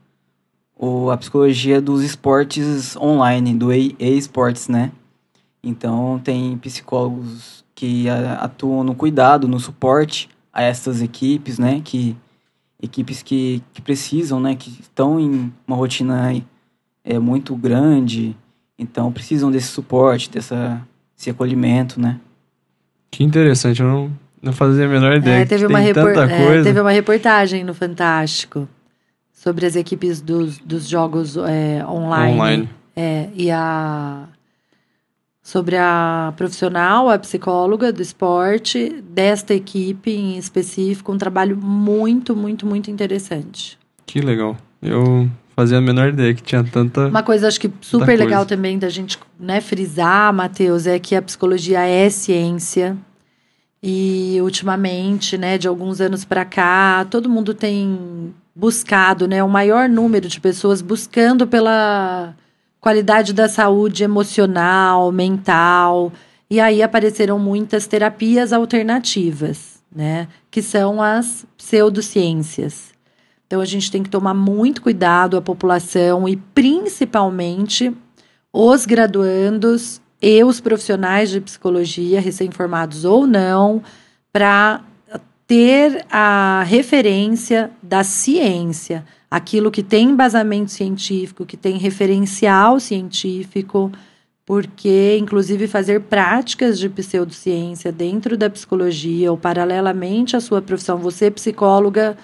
[0.76, 4.92] o, a psicologia dos esportes online, do e-sports, né?
[5.64, 11.82] Então tem psicólogos que atuam no cuidado, no suporte a essas equipes, né?
[11.84, 12.16] Que
[12.82, 14.56] equipes que, que precisam, né?
[14.56, 16.34] Que estão em uma rotina
[17.04, 18.36] é, muito grande,
[18.78, 20.86] então precisam desse suporte, dessa,
[21.18, 22.20] esse acolhimento, né?
[23.12, 25.42] Que interessante, eu não, não fazia a menor ideia.
[25.42, 26.12] É, teve, uma repor...
[26.12, 28.68] é, teve uma reportagem no Fantástico
[29.34, 32.34] sobre as equipes dos, dos jogos é, online.
[32.34, 32.70] Online.
[32.96, 34.28] É, e a.
[35.42, 42.68] Sobre a profissional, a psicóloga do esporte, desta equipe em específico, um trabalho muito, muito,
[42.68, 43.80] muito interessante.
[44.06, 44.56] Que legal.
[44.80, 47.08] Eu fazia a menor ideia que tinha tanta.
[47.08, 51.22] Uma coisa acho que super legal também da gente né, frisar, Matheus, é que a
[51.22, 52.96] psicologia é ciência.
[53.82, 59.88] E ultimamente, né, de alguns anos para cá, todo mundo tem buscado, né, o maior
[59.88, 62.36] número de pessoas buscando pela
[62.82, 66.12] qualidade da saúde emocional, mental.
[66.50, 72.92] E aí apareceram muitas terapias alternativas, né, que são as pseudociências.
[73.48, 77.96] Então a gente tem que tomar muito cuidado a população e principalmente
[78.52, 83.82] os graduandos e os profissionais de psicologia, recém-formados ou não,
[84.32, 84.82] para
[85.48, 93.92] ter a referência da ciência, aquilo que tem embasamento científico, que tem referencial científico,
[94.46, 101.32] porque, inclusive, fazer práticas de pseudociência dentro da psicologia ou paralelamente à sua profissão, você,
[101.32, 102.18] psicóloga,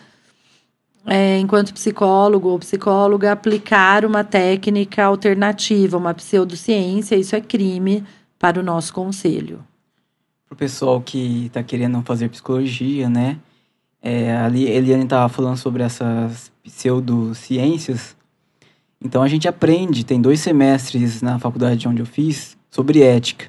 [1.05, 8.03] é, enquanto psicólogo ou psicóloga, aplicar uma técnica alternativa, uma pseudociência, isso é crime
[8.39, 9.63] para o nosso conselho.
[10.47, 13.37] Para o pessoal que está querendo fazer psicologia, né?
[14.01, 18.15] É, ali Eliane estava falando sobre essas pseudociências.
[19.03, 23.45] Então a gente aprende, tem dois semestres na faculdade onde eu fiz, sobre ética.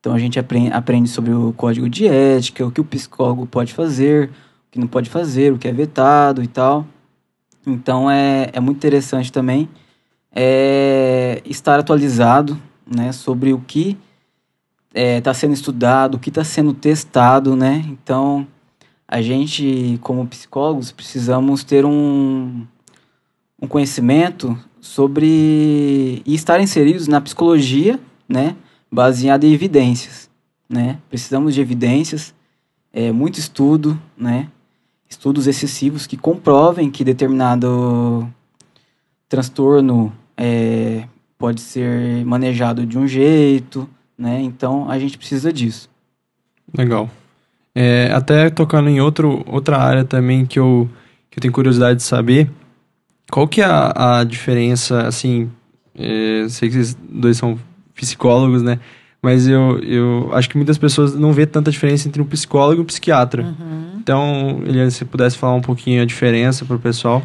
[0.00, 3.72] Então a gente aprende, aprende sobre o código de ética, o que o psicólogo pode
[3.72, 4.30] fazer,
[4.74, 6.84] que não pode fazer, o que é vetado e tal.
[7.64, 9.68] Então é, é muito interessante também
[10.34, 13.96] é, estar atualizado né, sobre o que
[14.88, 17.84] está é, tá sendo estudado, o que está sendo testado, né?
[17.86, 18.44] Então
[19.06, 22.66] a gente, como psicólogos, precisamos ter um,
[23.62, 28.56] um conhecimento sobre e estar inseridos na psicologia, né,
[28.90, 30.28] baseada em evidências,
[30.68, 30.98] né?
[31.08, 32.34] Precisamos de evidências,
[32.92, 34.48] é, muito estudo, né?
[35.14, 38.28] Estudos excessivos que comprovem que determinado
[39.28, 41.04] transtorno é,
[41.38, 44.40] pode ser manejado de um jeito, né?
[44.42, 45.88] Então a gente precisa disso.
[46.76, 47.08] Legal.
[47.74, 50.88] É, até tocando em outro, outra área também que eu,
[51.30, 52.50] que eu tenho curiosidade de saber,
[53.30, 55.50] qual que é a, a diferença, assim,
[55.94, 57.58] é, sei que vocês dois são
[57.94, 58.78] psicólogos, né?
[59.24, 62.82] Mas eu, eu acho que muitas pessoas não vê tanta diferença entre um psicólogo e
[62.82, 63.42] um psiquiatra.
[63.42, 63.92] Uhum.
[63.96, 67.22] Então, Eliane, se pudesse falar um pouquinho a diferença para o pessoal.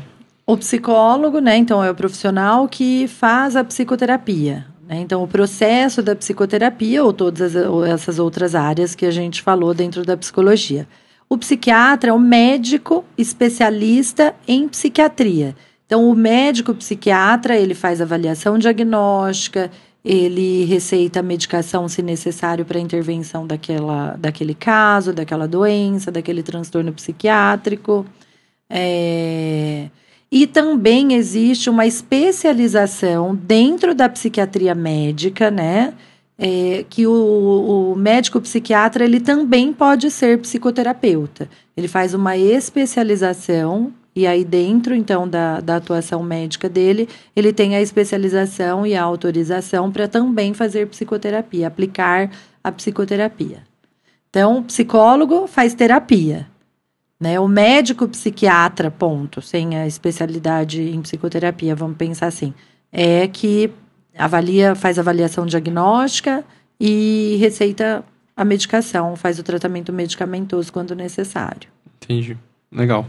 [0.48, 4.66] O psicólogo, né, então, é o profissional que faz a psicoterapia.
[4.88, 5.02] Né?
[5.02, 9.42] Então, o processo da psicoterapia ou todas as, ou essas outras áreas que a gente
[9.42, 10.88] falou dentro da psicologia.
[11.28, 15.54] O psiquiatra é o médico especialista em psiquiatria.
[15.86, 19.70] Então, o médico psiquiatra, ele faz avaliação diagnóstica,
[20.12, 28.04] ele receita medicação, se necessário, para intervenção daquela, daquele caso, daquela doença, daquele transtorno psiquiátrico.
[28.68, 29.88] É...
[30.32, 35.94] E também existe uma especialização dentro da psiquiatria médica, né?
[36.40, 41.50] É, que o, o, médico psiquiatra ele também pode ser psicoterapeuta.
[41.78, 47.76] Ele faz uma especialização e aí, dentro, então, da, da atuação médica dele, ele tem
[47.76, 52.30] a especialização e a autorização para também fazer psicoterapia, aplicar
[52.64, 53.64] a psicoterapia.
[54.30, 56.48] Então, psicólogo faz terapia.
[57.20, 57.40] Né?
[57.40, 62.54] O médico psiquiatra, ponto, sem a especialidade em psicoterapia, vamos pensar assim,
[62.92, 63.72] é que
[64.18, 66.44] avalia, faz avaliação diagnóstica
[66.80, 68.04] e receita
[68.36, 71.70] a medicação, faz o tratamento medicamentoso quando necessário.
[72.02, 72.38] Entendi.
[72.72, 73.06] Legal.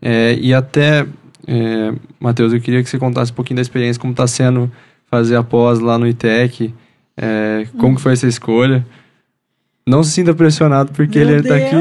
[0.00, 1.06] É, e até,
[1.46, 4.70] é, Matheus, eu queria que você contasse um pouquinho da experiência, como está sendo
[5.06, 6.74] fazer a pós lá no ITEC,
[7.16, 7.94] é, como hum.
[7.96, 8.86] que foi essa escolha.
[9.86, 11.76] Não se sinta pressionado porque Meu ele está aqui.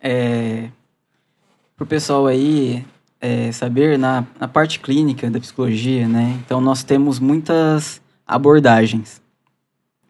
[0.00, 0.68] é,
[1.76, 2.84] para o pessoal aí
[3.20, 6.38] é, saber, na, na parte clínica da psicologia, né?
[6.44, 9.20] Então, nós temos muitas abordagens.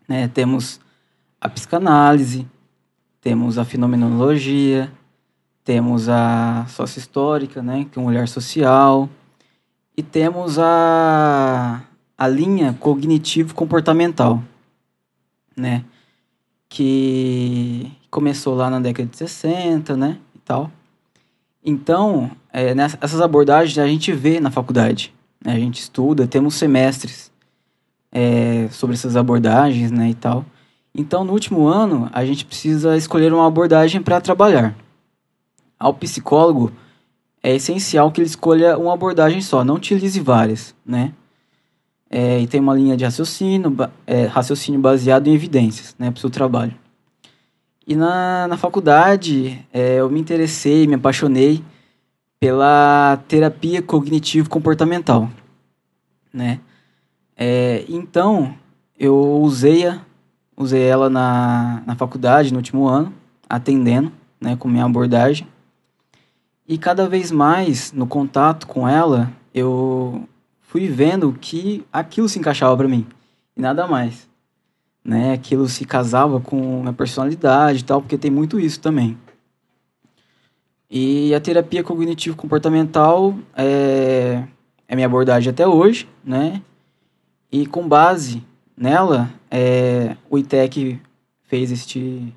[0.09, 0.29] Né?
[0.29, 0.81] Temos
[1.41, 2.47] a psicanálise,
[3.21, 4.91] temos a fenomenologia,
[5.67, 9.09] temos a sócio histórica, né, que é um olhar social,
[9.97, 11.83] e temos a,
[12.17, 14.41] a linha cognitivo-comportamental,
[15.57, 15.85] né,
[16.69, 20.71] que, começou lá na década de 60, né, e tal.
[21.65, 25.13] Então, é, essas abordagens a gente vê na faculdade,
[25.45, 27.33] né, a gente estuda, temos semestres
[28.13, 30.47] é, sobre essas abordagens, né, e tal.
[30.95, 34.86] Então, no último ano, a gente precisa escolher uma abordagem para trabalhar.
[35.79, 36.73] Ao psicólogo,
[37.43, 41.13] é essencial que ele escolha uma abordagem só, não utilize várias, né?
[42.09, 46.21] É, e tem uma linha de raciocínio, é, raciocínio baseado em evidências, né, para o
[46.21, 46.75] seu trabalho.
[47.87, 51.63] E na, na faculdade, é, eu me interessei, me apaixonei
[52.41, 55.31] pela terapia cognitivo-comportamental,
[56.33, 56.61] né?
[57.37, 58.55] É, então,
[58.99, 60.01] eu usei-a,
[60.57, 63.13] usei ela na, na faculdade, no último ano,
[63.49, 64.11] atendendo,
[64.41, 65.47] né, com minha abordagem.
[66.69, 70.29] E cada vez mais, no contato com ela, eu
[70.61, 73.07] fui vendo que aquilo se encaixava para mim,
[73.57, 74.29] e nada mais.
[75.05, 75.33] Né?
[75.33, 79.17] Aquilo se casava com minha personalidade e tal, porque tem muito isso também.
[80.91, 84.43] E a terapia cognitivo-comportamental é,
[84.89, 86.63] é minha abordagem até hoje, né?
[87.51, 88.43] E com base
[88.77, 91.01] nela, é, o ITEC
[91.45, 92.33] fez este,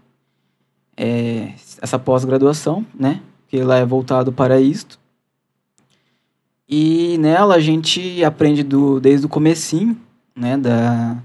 [0.95, 3.21] é, essa pós-graduação, né?
[3.49, 4.99] Que lá é voltado para isto.
[6.67, 9.97] E nela a gente aprende do, desde o comecinho,
[10.35, 10.55] né?
[10.55, 11.17] Da,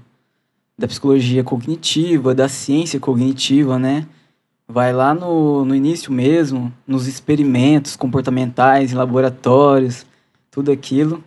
[0.77, 4.07] da psicologia cognitiva, da ciência cognitiva, né?
[4.67, 10.05] Vai lá no, no início mesmo, nos experimentos comportamentais, em laboratórios,
[10.49, 11.23] tudo aquilo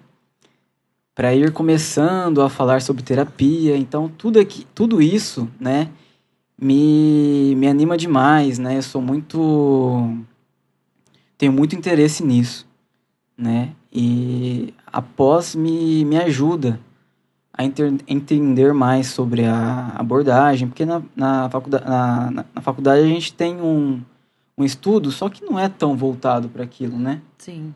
[1.19, 3.77] para ir começando a falar sobre terapia.
[3.77, 5.89] Então, tudo, aqui, tudo isso, né,
[6.57, 8.77] me, me anima demais, né?
[8.79, 10.17] Eu sou muito...
[11.39, 12.67] Tenho muito interesse nisso,
[13.37, 13.71] né?
[13.93, 16.81] E após me, me ajuda
[17.53, 23.07] a inter, entender mais sobre a abordagem, porque na, na, faculdade, na, na faculdade a
[23.07, 24.01] gente tem um,
[24.57, 27.23] um estudo, só que não é tão voltado para aquilo, né?
[27.39, 27.73] Sim.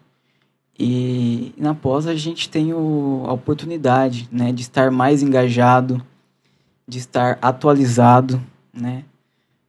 [0.79, 6.05] E na pós a gente tem o, a oportunidade, né, de estar mais engajado,
[6.87, 8.43] de estar atualizado,
[8.73, 9.05] né?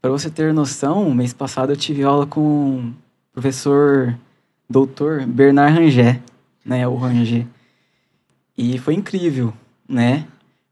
[0.01, 2.91] Para você ter noção, mês passado eu tive aula com
[3.33, 4.17] professor
[4.69, 6.21] doutor Bernard Rangé,
[6.65, 7.45] né, o Rangé.
[8.57, 9.53] E foi incrível,
[9.89, 10.25] né?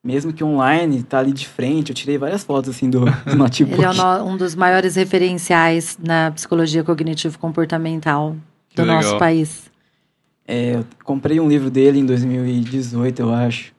[0.03, 3.79] Mesmo que online, tá ali de frente, eu tirei várias fotos assim do, do notebook.
[3.79, 8.35] Ele é um dos maiores referenciais na psicologia cognitivo comportamental
[8.75, 9.69] do nosso país.
[10.47, 13.73] É, eu comprei um livro dele em 2018, eu acho,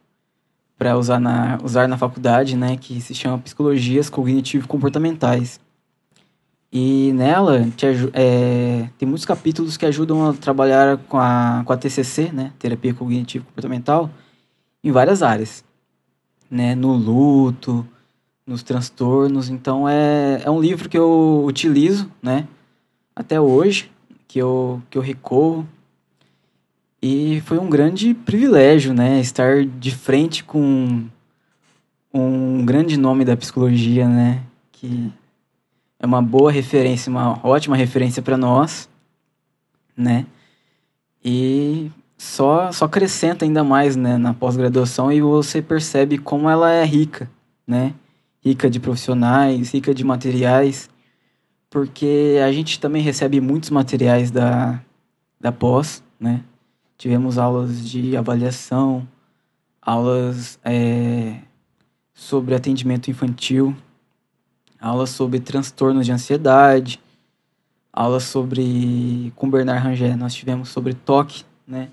[0.79, 5.61] para usar na, usar na faculdade, né, que se chama Psicologias Cognitivo-Comportamentais.
[6.73, 11.77] E nela te, é, tem muitos capítulos que ajudam a trabalhar com a, com a
[11.77, 14.09] TCC, né, Terapia Cognitivo-Comportamental,
[14.83, 15.63] em várias áreas,
[16.51, 17.87] né, no luto,
[18.47, 19.51] nos transtornos.
[19.51, 22.49] Então é, é um livro que eu utilizo, né,
[23.15, 23.93] até hoje,
[24.27, 25.69] que eu, que eu recorro.
[27.03, 31.05] E foi um grande privilégio, né, estar de frente com
[32.15, 35.13] um grande nome da psicologia, né, que
[36.03, 38.89] é uma boa referência, uma ótima referência para nós,
[39.97, 40.27] né?
[41.25, 46.85] E só só acrescenta ainda mais, né, na pós-graduação e você percebe como ela é
[46.85, 47.31] rica,
[47.65, 47.95] né?
[48.45, 50.91] Rica de profissionais, rica de materiais,
[51.71, 54.81] porque a gente também recebe muitos materiais da
[55.41, 56.43] da pós, né?
[56.99, 59.07] Tivemos aulas de avaliação,
[59.81, 61.37] aulas é,
[62.15, 63.77] sobre atendimento infantil,
[64.83, 67.01] aulas sobre transtornos de ansiedade,
[67.93, 71.89] aulas sobre com Bernard Rangel, nós tivemos sobre toque, né?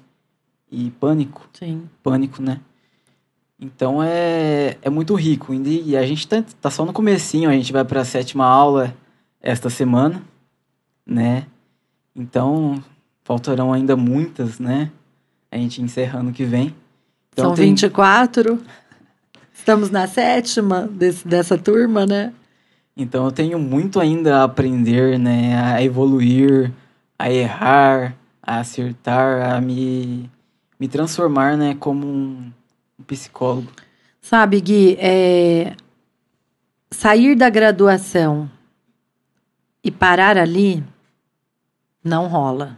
[0.72, 1.48] E pânico.
[1.54, 1.88] Sim.
[2.02, 2.60] Pânico, né?
[3.60, 5.54] Então é, é muito rico.
[5.54, 8.96] E a gente tá, tá só no comecinho, a gente vai para a sétima aula
[9.42, 10.22] esta semana,
[11.06, 11.46] né?
[12.16, 12.84] Então
[13.24, 14.92] faltarão ainda muitas, né?
[15.52, 16.76] A gente encerra ano que vem.
[17.34, 17.70] Então, São tem...
[17.70, 18.60] 24.
[19.54, 22.34] Estamos na sétima desse, dessa turma, né?
[22.96, 25.58] Então eu tenho muito ainda a aprender, né?
[25.62, 26.72] A evoluir,
[27.18, 30.30] a errar, a acertar, a me,
[30.80, 31.76] me transformar, né?
[31.80, 32.52] Como um,
[33.08, 33.72] psicólogo.
[34.22, 35.76] Sabe, Gui, é...
[36.92, 38.50] sair da graduação
[39.84, 40.84] e parar ali
[42.04, 42.78] não rola.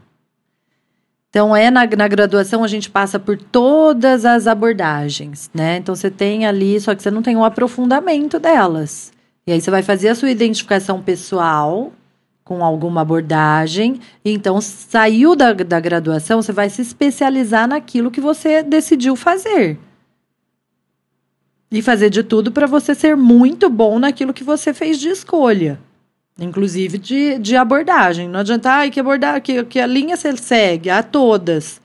[1.30, 5.78] Então, é na, na graduação a gente passa por todas as abordagens, né?
[5.78, 9.14] Então, você tem ali, só que você não tem um aprofundamento delas.
[9.46, 11.92] E aí, você vai fazer a sua identificação pessoal
[12.44, 14.00] com alguma abordagem.
[14.26, 19.78] Então, saiu da, da graduação, você vai se especializar naquilo que você decidiu fazer.
[21.72, 25.80] E fazer de tudo para você ser muito bom naquilo que você fez de escolha.
[26.38, 28.28] inclusive de, de abordagem.
[28.28, 31.80] Não adianta, ai, que abordar, que, que a linha você segue, a todas.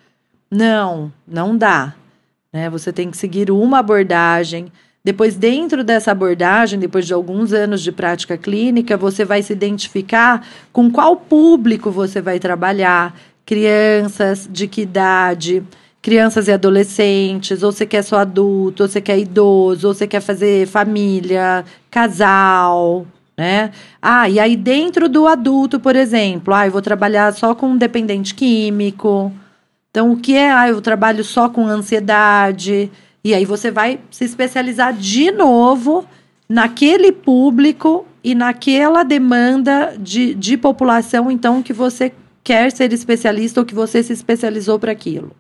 [0.51, 1.95] Não, não dá.
[2.53, 2.69] Né?
[2.71, 4.73] Você tem que seguir uma abordagem.
[5.07, 10.45] Depois, dentro dessa abordagem, depois de alguns anos de prática clínica, você vai se identificar
[10.73, 13.17] com qual público você vai trabalhar.
[13.47, 15.63] Crianças, de que idade,
[16.03, 20.19] crianças e adolescentes, ou você quer só adulto, ou você quer idoso, ou você quer
[20.19, 23.07] fazer família, casal,
[23.39, 23.71] né?
[24.03, 28.35] Ah, e aí dentro do adulto, por exemplo, ah, eu vou trabalhar só com dependente
[28.35, 29.33] químico.
[29.89, 30.51] Então, o que é?
[30.51, 32.91] Ah, eu trabalho só com ansiedade.
[33.27, 36.07] E aí você vai se especializar de novo
[36.49, 42.13] naquele público e naquela demanda de, de população, então, que você
[42.45, 45.35] quer ser especialista ou que você se especializou para aquilo.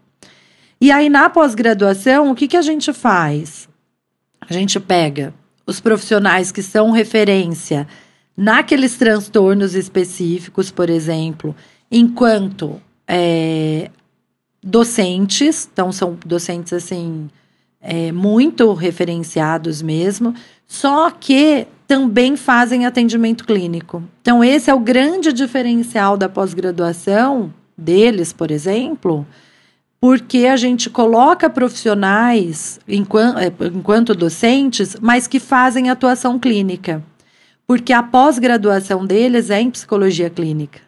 [0.80, 3.68] E aí, na pós-graduação, o que, que a gente faz?
[4.40, 5.32] A gente pega
[5.64, 7.86] os profissionais que são referência
[8.36, 11.54] naqueles transtornos específicos, por exemplo,
[11.88, 13.92] enquanto é,
[14.60, 17.30] docentes, então são docentes assim
[17.86, 20.34] é, muito referenciados mesmo,
[20.66, 24.02] só que também fazem atendimento clínico.
[24.20, 29.24] Então, esse é o grande diferencial da pós-graduação deles, por exemplo,
[30.00, 37.02] porque a gente coloca profissionais enquanto, é, enquanto docentes, mas que fazem atuação clínica.
[37.68, 40.80] Porque a pós-graduação deles é em psicologia clínica.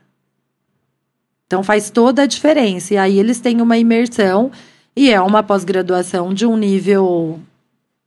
[1.46, 2.94] Então faz toda a diferença.
[2.94, 4.51] E aí eles têm uma imersão
[4.99, 7.38] e é uma pós-graduação de um nível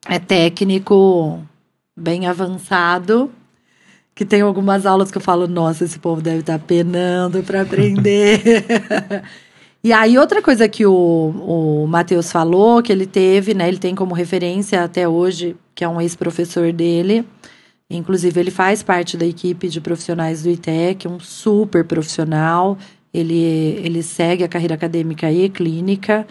[0.10, 1.40] é, técnico
[1.96, 3.32] bem avançado.
[4.14, 8.66] Que tem algumas aulas que eu falo, nossa, esse povo deve estar penando para aprender.
[9.82, 13.70] e aí, outra coisa que o, o Matheus falou, que ele teve, né?
[13.70, 17.26] Ele tem como referência até hoje, que é um ex-professor dele.
[17.90, 22.78] Inclusive, ele faz parte da equipe de profissionais do ITEC, um super profissional.
[23.14, 26.28] Ele, ele segue a carreira acadêmica e clínica.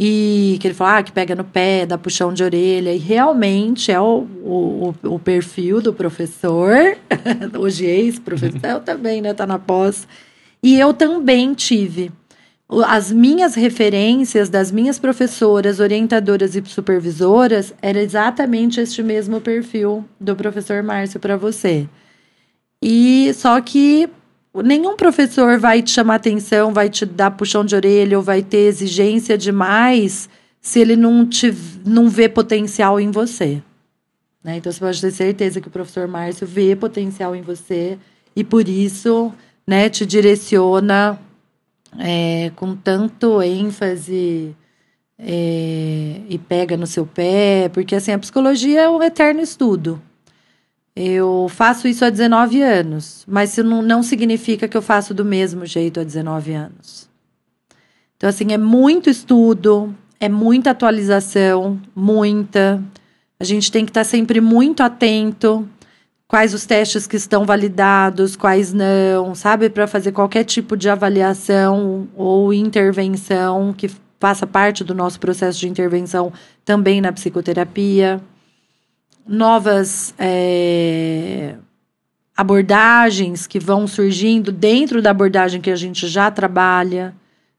[0.00, 2.94] E que ele fala ah, que pega no pé, dá puxão de orelha.
[2.94, 6.96] E realmente é o, o, o perfil do professor,
[7.58, 9.34] hoje ex-professor, também, né?
[9.34, 10.06] Tá na pós.
[10.62, 12.12] E eu também tive.
[12.86, 20.36] As minhas referências das minhas professoras, orientadoras e supervisoras era exatamente este mesmo perfil do
[20.36, 21.88] professor Márcio para você.
[22.80, 24.08] E só que
[24.54, 28.66] nenhum professor vai te chamar atenção, vai te dar puxão de orelha ou vai ter
[28.66, 30.28] exigência demais
[30.60, 33.62] se ele não, te, não vê potencial em você.
[34.42, 34.56] Né?
[34.56, 37.98] Então você pode ter certeza que o professor Márcio vê potencial em você
[38.34, 39.32] e por isso
[39.66, 41.18] né, te direciona
[41.98, 44.54] é, com tanto ênfase
[45.18, 50.00] é, e pega no seu pé, porque assim, a psicologia é um eterno estudo.
[51.00, 55.24] Eu faço isso há 19 anos, mas isso não, não significa que eu faço do
[55.24, 57.08] mesmo jeito há 19 anos.
[58.16, 62.82] Então, assim, é muito estudo, é muita atualização, muita.
[63.38, 65.68] A gente tem que estar sempre muito atento
[66.26, 69.70] quais os testes que estão validados, quais não, sabe?
[69.70, 73.88] Para fazer qualquer tipo de avaliação ou intervenção que
[74.18, 76.32] faça parte do nosso processo de intervenção
[76.64, 78.20] também na psicoterapia
[79.28, 81.54] novas é,
[82.34, 87.14] abordagens que vão surgindo dentro da abordagem que a gente já trabalha,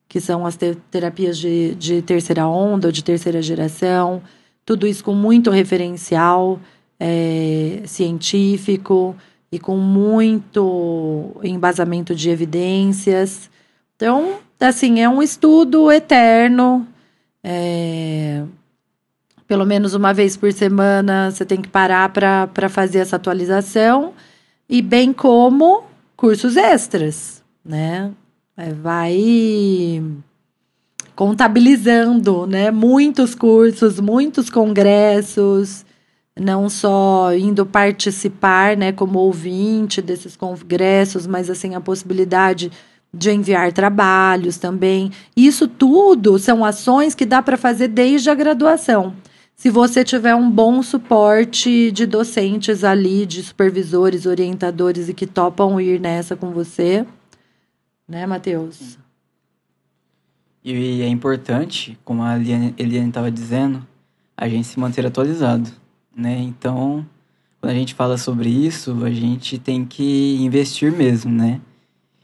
[0.07, 4.23] que são as te terapias de, de terceira onda ou de terceira geração,
[4.65, 6.59] tudo isso com muito referencial
[6.99, 9.15] é, científico
[9.51, 13.49] e com muito embasamento de evidências.
[13.95, 16.87] Então, assim, é um estudo eterno.
[17.43, 18.43] É,
[19.49, 24.13] pelo menos uma vez por semana você tem que parar para fazer essa atualização,
[24.69, 25.85] e bem como
[26.15, 28.11] cursos extras, né?
[28.55, 30.03] É, vai
[31.15, 32.69] contabilizando, né?
[32.69, 35.83] Muitos cursos, muitos congressos,
[36.39, 42.71] não só indo participar, né, como ouvinte desses congressos, mas assim a possibilidade
[43.11, 45.11] de enviar trabalhos também.
[45.35, 49.15] Isso tudo são ações que dá para fazer desde a graduação
[49.59, 55.81] se você tiver um bom suporte de docentes ali, de supervisores, orientadores e que topam
[55.81, 57.05] ir nessa com você,
[58.07, 58.97] né, Matheus?
[60.63, 63.85] E é importante, como a Eliane estava dizendo,
[64.37, 65.69] a gente se manter atualizado,
[66.15, 66.39] né?
[66.39, 67.05] Então,
[67.59, 71.59] quando a gente fala sobre isso, a gente tem que investir mesmo, né?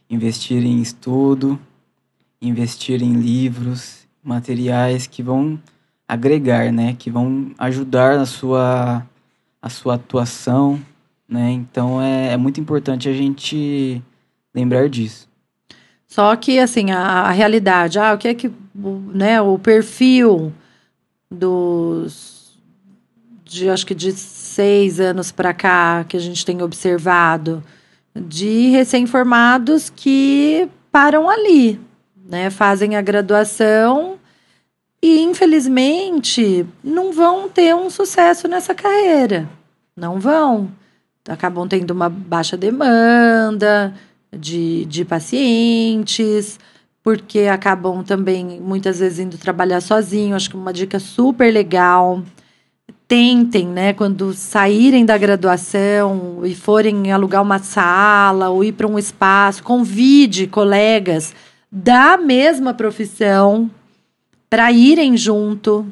[0.10, 1.60] Investir em estudo,
[2.42, 5.60] investir em livros, materiais que vão
[6.08, 6.96] agregar, né?
[6.98, 9.06] Que vão ajudar a sua,
[9.62, 10.80] a sua atuação,
[11.28, 11.52] né?
[11.52, 14.02] Então é, é muito importante a gente
[14.54, 15.28] lembrar disso.
[16.08, 20.54] Só que, assim, a, a realidade, ah, o que é que, né, o perfil
[21.30, 22.58] dos,
[23.44, 27.62] de, acho que de seis anos para cá, que a gente tem observado,
[28.16, 31.82] de recém-formados que param ali,
[32.26, 34.18] né, fazem a graduação
[35.02, 39.48] e, infelizmente, não vão ter um sucesso nessa carreira.
[39.96, 40.70] Não vão.
[41.28, 43.94] Acabam tendo uma baixa demanda,
[44.32, 46.60] de, de pacientes,
[47.04, 50.36] porque acabam também muitas vezes indo trabalhar sozinho.
[50.36, 52.22] Acho que uma dica super legal.
[53.08, 58.98] Tentem, né, quando saírem da graduação e forem alugar uma sala ou ir para um
[58.98, 61.36] espaço, convide colegas
[61.72, 63.70] da mesma profissão
[64.56, 65.86] para irem junto.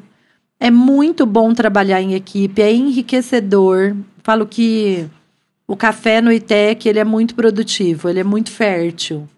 [0.58, 3.94] É muito bom trabalhar em equipe, é enriquecedor.
[4.22, 5.06] Falo que
[5.68, 9.28] o café no ITEC ele é muito produtivo, ele é muito fértil.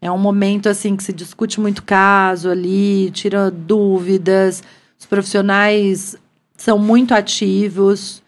[0.00, 4.64] É um momento assim que se discute muito caso ali, tira dúvidas.
[4.98, 6.16] Os profissionais
[6.56, 8.22] são muito ativos.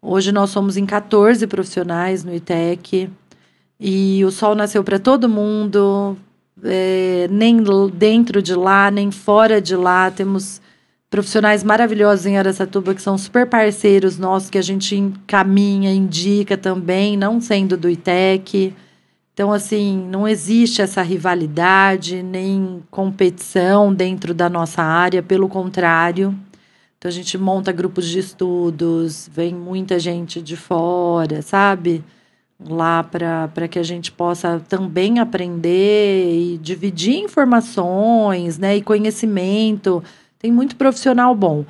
[0.00, 3.10] Hoje nós somos em 14 profissionais no ITEC.
[3.80, 6.16] E o sol nasceu para todo mundo,
[6.64, 10.10] é, nem dentro de lá, nem fora de lá.
[10.10, 10.60] Temos
[11.10, 17.16] profissionais maravilhosos em Aracatuba que são super parceiros nossos, que a gente encaminha, indica também,
[17.16, 18.74] não sendo do ITEC.
[19.32, 26.34] Então, assim, não existe essa rivalidade, nem competição dentro da nossa área, pelo contrário.
[26.98, 32.04] Então, a gente monta grupos de estudos, vem muita gente de fora, sabe?
[32.60, 38.76] Lá para que a gente possa também aprender e dividir informações, né?
[38.76, 40.02] E conhecimento.
[40.40, 41.64] Tem muito profissional bom.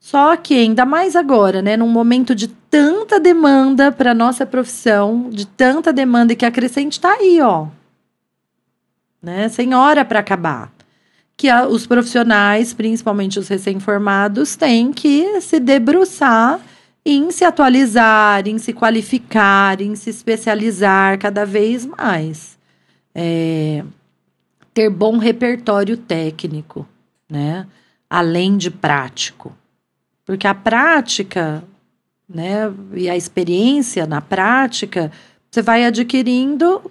[0.00, 5.46] Só que ainda mais agora, né, num momento de tanta demanda para nossa profissão, de
[5.46, 7.66] tanta demanda e que a crescente está aí, ó.
[9.20, 10.72] Né, sem hora para acabar.
[11.36, 16.60] Que a- os profissionais, principalmente os recém-formados, têm que se debruçar
[17.08, 22.58] em se atualizar, em se qualificar, em se especializar cada vez mais.
[23.14, 23.84] É,
[24.74, 26.86] ter bom repertório técnico,
[27.30, 27.64] né?
[28.10, 29.56] Além de prático.
[30.24, 31.62] Porque a prática,
[32.28, 35.12] né, e a experiência na prática,
[35.48, 36.90] você vai adquirindo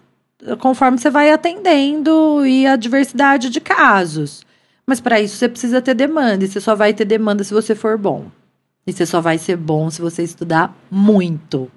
[0.60, 4.46] conforme você vai atendendo e a diversidade de casos.
[4.88, 7.76] Mas para isso você precisa ter demanda, e você só vai ter demanda se você
[7.76, 8.30] for bom.
[8.88, 11.70] E você só vai ser bom se você estudar muito.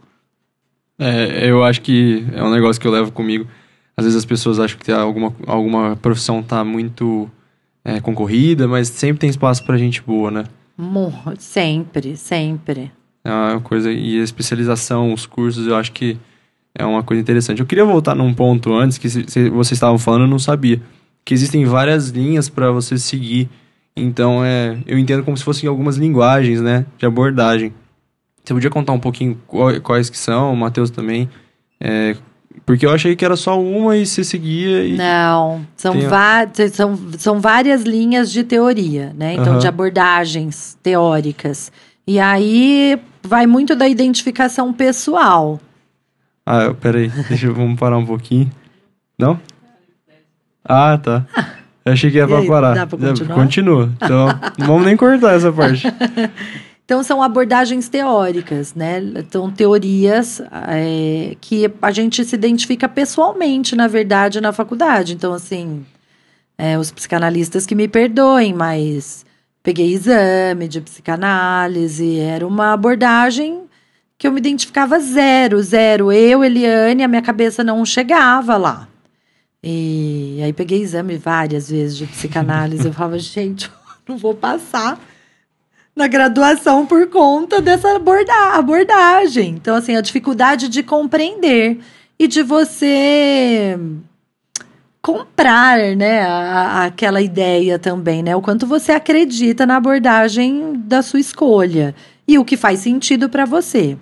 [0.98, 3.46] É, eu acho que é um negócio que eu levo comigo.
[3.96, 7.30] Às vezes as pessoas acham que alguma, alguma profissão tá muito
[7.84, 10.44] é, concorrida, mas sempre tem espaço pra gente boa, né?
[11.38, 12.92] Sempre, sempre.
[13.24, 13.90] É uma coisa.
[13.90, 16.16] E a especialização, os cursos, eu acho que
[16.74, 17.60] é uma coisa interessante.
[17.60, 20.80] Eu queria voltar num ponto antes que vocês estavam falando, eu não sabia.
[21.24, 23.48] Que existem várias linhas para você seguir.
[24.02, 26.86] Então, é, eu entendo como se fossem algumas linguagens, né?
[26.96, 27.72] De abordagem.
[28.42, 29.38] Você podia contar um pouquinho
[29.82, 31.28] quais que são, o Matheus também?
[31.80, 32.16] É,
[32.64, 34.96] porque eu achei que era só uma e você seguia e.
[34.96, 39.34] Não, são, Tem são, são várias linhas de teoria, né?
[39.34, 39.58] Então, Aham.
[39.58, 41.72] de abordagens teóricas.
[42.06, 45.60] E aí vai muito da identificação pessoal.
[46.44, 48.50] Ah, peraí, deixa eu, vamos parar um pouquinho.
[49.18, 49.38] Não?
[50.64, 51.26] Ah, tá.
[51.88, 52.74] Eu achei que ia E aí, parar.
[52.74, 53.34] dá pra continuar?
[53.34, 53.90] Continua.
[53.96, 54.26] Então,
[54.58, 55.86] não vamos nem cortar essa parte.
[56.84, 58.98] Então, são abordagens teóricas, né?
[59.18, 65.12] Então, teorias é, que a gente se identifica pessoalmente, na verdade, na faculdade.
[65.12, 65.84] Então, assim,
[66.56, 69.26] é, os psicanalistas que me perdoem, mas
[69.62, 73.64] peguei exame de psicanálise, era uma abordagem
[74.16, 76.10] que eu me identificava zero, zero.
[76.10, 78.88] Eu, Eliane, a minha cabeça não chegava lá.
[79.62, 82.86] E aí peguei exame várias vezes de psicanálise.
[82.86, 83.72] Eu falava, gente, eu
[84.08, 85.00] não vou passar
[85.96, 89.50] na graduação por conta dessa aborda abordagem.
[89.50, 91.80] Então, assim, a dificuldade de compreender
[92.18, 93.76] e de você
[95.02, 98.36] comprar, né, a- aquela ideia também, né?
[98.36, 101.94] O quanto você acredita na abordagem da sua escolha
[102.26, 103.96] e o que faz sentido para você.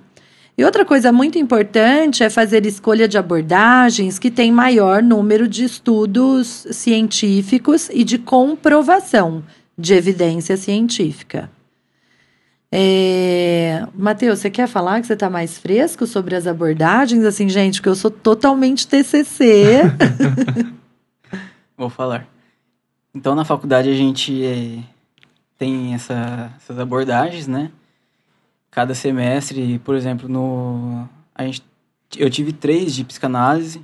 [0.58, 5.64] E outra coisa muito importante é fazer escolha de abordagens que tem maior número de
[5.64, 9.44] estudos científicos e de comprovação
[9.76, 11.50] de evidência científica.
[12.72, 13.86] É...
[13.94, 17.22] Matheus, você quer falar que você está mais fresco sobre as abordagens?
[17.24, 19.82] Assim, gente, porque eu sou totalmente TCC.
[21.76, 22.26] Vou falar.
[23.14, 24.78] Então, na faculdade a gente eh,
[25.58, 27.70] tem essa- essas abordagens, né?
[28.76, 31.62] Cada semestre, por exemplo, no a gente,
[32.14, 33.80] eu tive três de psicanálise,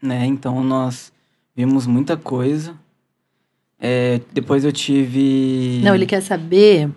[0.00, 0.24] né?
[0.24, 1.12] Então nós
[1.54, 2.74] vimos muita coisa.
[3.78, 5.82] É, depois eu tive.
[5.84, 6.88] Não, ele quer saber,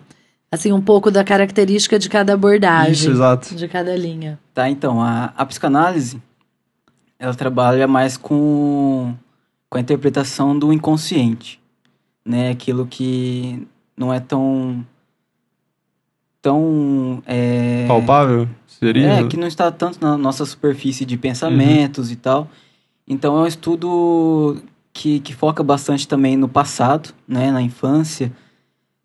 [0.50, 2.92] assim, um pouco da característica de cada abordagem.
[2.92, 3.54] Isso, exato.
[3.54, 4.40] De cada linha.
[4.54, 6.22] Tá, então, a, a psicanálise,
[7.18, 9.14] ela trabalha mais com,
[9.68, 11.60] com a interpretação do inconsciente,
[12.24, 12.48] né?
[12.48, 14.86] Aquilo que não é tão...
[16.40, 17.22] tão...
[17.26, 18.48] É, Palpável?
[18.66, 19.20] Seria?
[19.20, 22.12] É, que não está tanto na nossa superfície de pensamentos uhum.
[22.12, 22.48] e tal.
[23.06, 24.62] Então, é um estudo
[24.92, 27.50] que, que foca bastante também no passado, né?
[27.50, 28.32] Na infância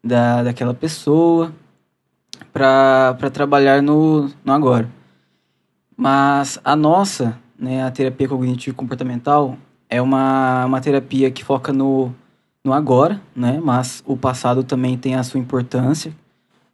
[0.04, 1.54] da, daquela pessoa,
[2.52, 4.90] para trabalhar no, no agora.
[5.96, 9.58] Mas a nossa, né, a terapia cognitivo comportamental,
[9.90, 12.14] é uma, uma terapia que foca no,
[12.64, 13.62] no agora, né?
[13.64, 16.14] Mas o passado também tem a sua importância.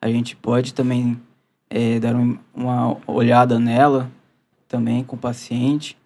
[0.01, 1.19] A gente pode também
[1.69, 4.09] é, dar um, uma olhada nela
[4.67, 5.97] também com o paciente.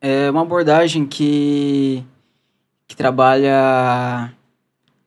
[0.00, 2.04] É uma abordagem que,
[2.86, 4.32] que trabalha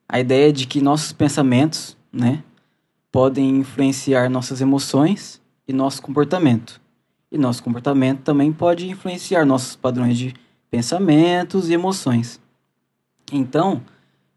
[0.08, 2.44] a ideia de que nossos pensamentos, né,
[3.12, 6.82] podem influenciar nossas emoções e nosso comportamento.
[7.32, 10.34] E nosso comportamento também pode influenciar nossos padrões de
[10.70, 12.40] pensamentos e emoções.
[13.32, 13.82] Então,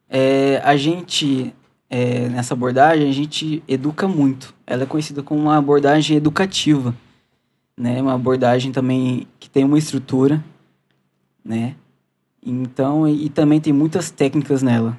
[0.08, 1.54] é, a gente,
[1.88, 4.54] é, nessa abordagem, a gente educa muito.
[4.66, 6.94] Ela é conhecida como uma abordagem educativa,
[7.76, 8.00] né?
[8.02, 10.42] Uma abordagem também que tem uma estrutura,
[11.44, 11.74] né?
[12.44, 14.98] Então, e, e também tem muitas técnicas nela.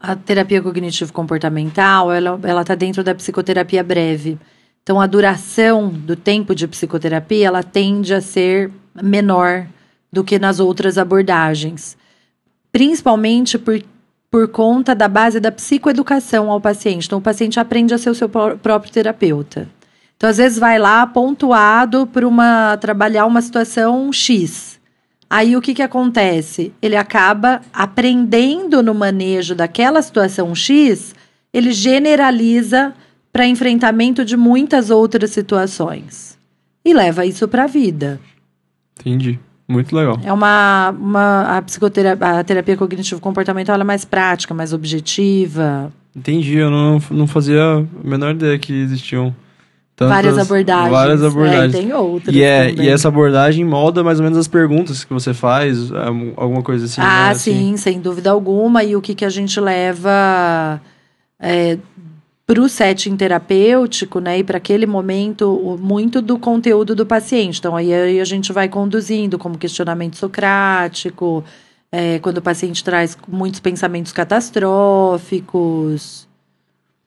[0.00, 4.38] A terapia cognitivo-comportamental, ela, ela tá dentro da psicoterapia breve.
[4.82, 9.68] Então, a duração do tempo de psicoterapia, ela tende a ser menor
[10.12, 11.96] do que nas outras abordagens.
[12.72, 13.80] Principalmente por,
[14.32, 17.04] por conta da base da psicoeducação ao paciente.
[17.04, 19.68] Então, o paciente aprende a ser o seu próprio terapeuta.
[20.16, 24.80] Então, às vezes, vai lá pontuado para uma trabalhar uma situação X.
[25.28, 26.72] Aí, o que, que acontece?
[26.80, 31.14] Ele acaba aprendendo no manejo daquela situação X,
[31.52, 32.94] ele generaliza
[33.30, 36.38] para enfrentamento de muitas outras situações.
[36.82, 38.18] E leva isso para a vida.
[38.98, 39.38] Entendi.
[39.68, 40.18] Muito legal.
[40.24, 45.92] É uma, uma a psicoterapia, a terapia cognitivo comportamental é mais prática, mais objetiva.
[46.14, 49.34] Entendi, eu não, não fazia a menor ideia que existiam
[49.96, 50.90] tantas, várias abordagens.
[50.90, 51.74] Várias abordagens.
[51.74, 52.36] É, e tem outras.
[52.36, 56.06] E, é, e essa abordagem molda mais ou menos as perguntas que você faz, é,
[56.36, 57.00] alguma coisa assim.
[57.00, 57.34] Ah, né?
[57.34, 57.76] sim, assim.
[57.76, 58.84] sem dúvida alguma.
[58.84, 60.80] E o que, que a gente leva
[61.40, 61.78] é,
[62.46, 67.58] para o setting terapêutico, né, e para aquele momento, muito do conteúdo do paciente.
[67.58, 71.44] Então, aí, aí a gente vai conduzindo, como questionamento socrático,
[71.90, 76.28] é, quando o paciente traz muitos pensamentos catastróficos.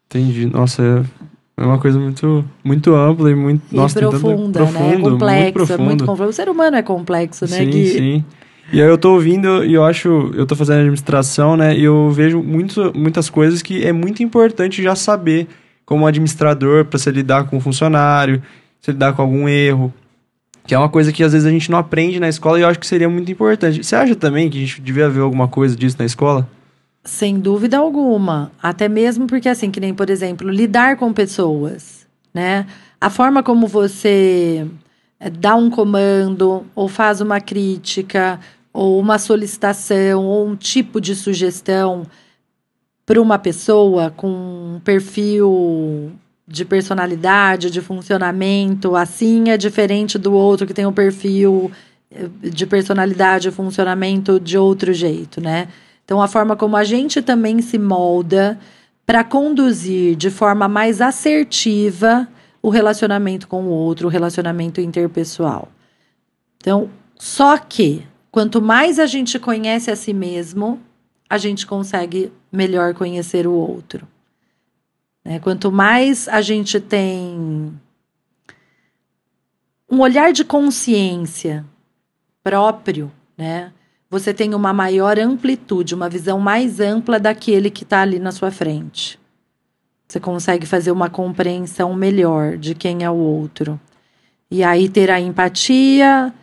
[0.08, 0.46] Entendi.
[0.46, 4.90] Nossa, é, é uma coisa muito, muito ampla e muito e nossa, profunda, tanta, né?
[4.92, 5.84] Profundo, complexa, muito profundo.
[5.84, 6.30] muito.
[6.30, 7.58] O ser humano é complexo, né?
[7.58, 8.26] Sim, sim.
[8.74, 11.78] E aí eu tô ouvindo e eu acho, eu tô fazendo administração, né?
[11.78, 15.48] E eu vejo muito, muitas coisas que é muito importante já saber
[15.86, 18.42] como administrador para se lidar com o funcionário,
[18.82, 19.94] se lidar com algum erro,
[20.66, 22.68] que é uma coisa que às vezes a gente não aprende na escola e eu
[22.68, 23.84] acho que seria muito importante.
[23.84, 26.50] Você acha também que a gente devia ver alguma coisa disso na escola?
[27.04, 28.52] Sem dúvida alguma.
[28.62, 32.66] Até mesmo porque, assim, que nem, por exemplo, lidar com pessoas, né?
[33.00, 34.66] A forma como você
[35.20, 38.40] eh, dá um comando ou faz uma crítica
[38.76, 42.06] ou uma solicitação, ou um tipo de sugestão
[43.06, 46.12] para uma pessoa com um perfil
[46.46, 51.72] de personalidade, de funcionamento, assim é diferente do outro que tem um perfil
[52.12, 55.70] eh, de personalidade e funcionamento de outro jeito, né?
[56.04, 58.60] Então, a forma como a gente também se molda
[59.06, 62.28] para conduzir de forma mais assertiva
[62.62, 65.70] o relacionamento com o outro, o relacionamento interpessoal.
[66.58, 68.04] Então, só que
[68.36, 70.82] Quanto mais a gente conhece a si mesmo,
[71.30, 74.06] a gente consegue melhor conhecer o outro.
[75.24, 75.40] Né?
[75.40, 77.74] Quanto mais a gente tem
[79.90, 81.66] um olhar de consciência
[82.44, 83.72] próprio, né?
[84.10, 88.52] Você tem uma maior amplitude, uma visão mais ampla daquele que está ali na sua
[88.52, 89.18] frente.
[90.10, 93.80] Você consegue fazer uma compreensão melhor de quem é o outro.
[94.52, 96.34] E aí ter a empatia,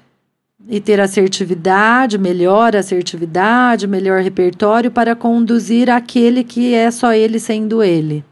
[0.68, 7.82] e ter assertividade, melhor assertividade, melhor repertório para conduzir aquele que é só ele sendo
[7.82, 8.24] ele.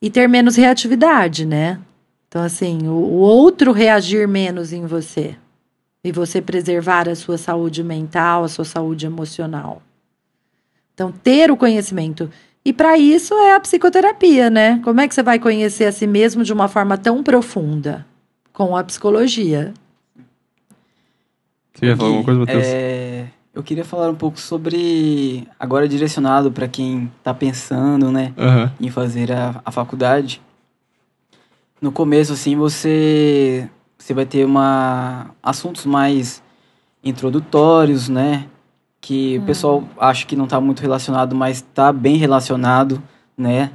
[0.00, 1.80] E ter menos reatividade, né?
[2.28, 5.36] Então, assim, o, o outro reagir menos em você.
[6.02, 9.82] E você preservar a sua saúde mental, a sua saúde emocional.
[10.92, 12.30] Então, ter o conhecimento.
[12.64, 14.80] E para isso é a psicoterapia, né?
[14.84, 18.06] Como é que você vai conhecer a si mesmo de uma forma tão profunda?
[18.54, 19.74] com a psicologia.
[21.74, 22.64] Você ia falar alguma coisa, Matheus?
[22.64, 28.72] É, eu queria falar um pouco sobre, agora direcionado para quem está pensando, né, Aham.
[28.80, 30.40] em fazer a, a faculdade.
[31.80, 33.68] No começo, assim, você,
[33.98, 36.42] você vai ter uma, assuntos mais
[37.02, 38.46] introdutórios, né,
[39.00, 43.02] que o pessoal acha que não está muito relacionado, mas está bem relacionado,
[43.36, 43.70] né,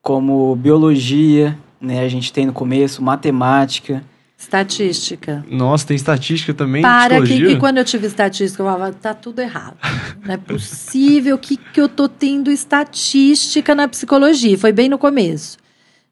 [0.00, 4.04] como biologia, né, a gente tem no começo, matemática,
[4.36, 5.44] Estatística.
[5.48, 6.82] Nossa, tem estatística também?
[6.82, 9.76] Para que, que quando eu tive estatística, eu falava, tá tudo errado.
[10.24, 14.58] Não é possível que, que eu tô tendo estatística na psicologia.
[14.58, 15.56] Foi bem no começo.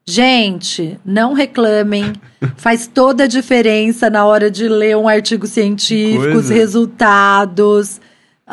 [0.05, 2.13] Gente, não reclamem.
[2.57, 8.01] Faz toda a diferença na hora de ler um artigo científico, os resultados.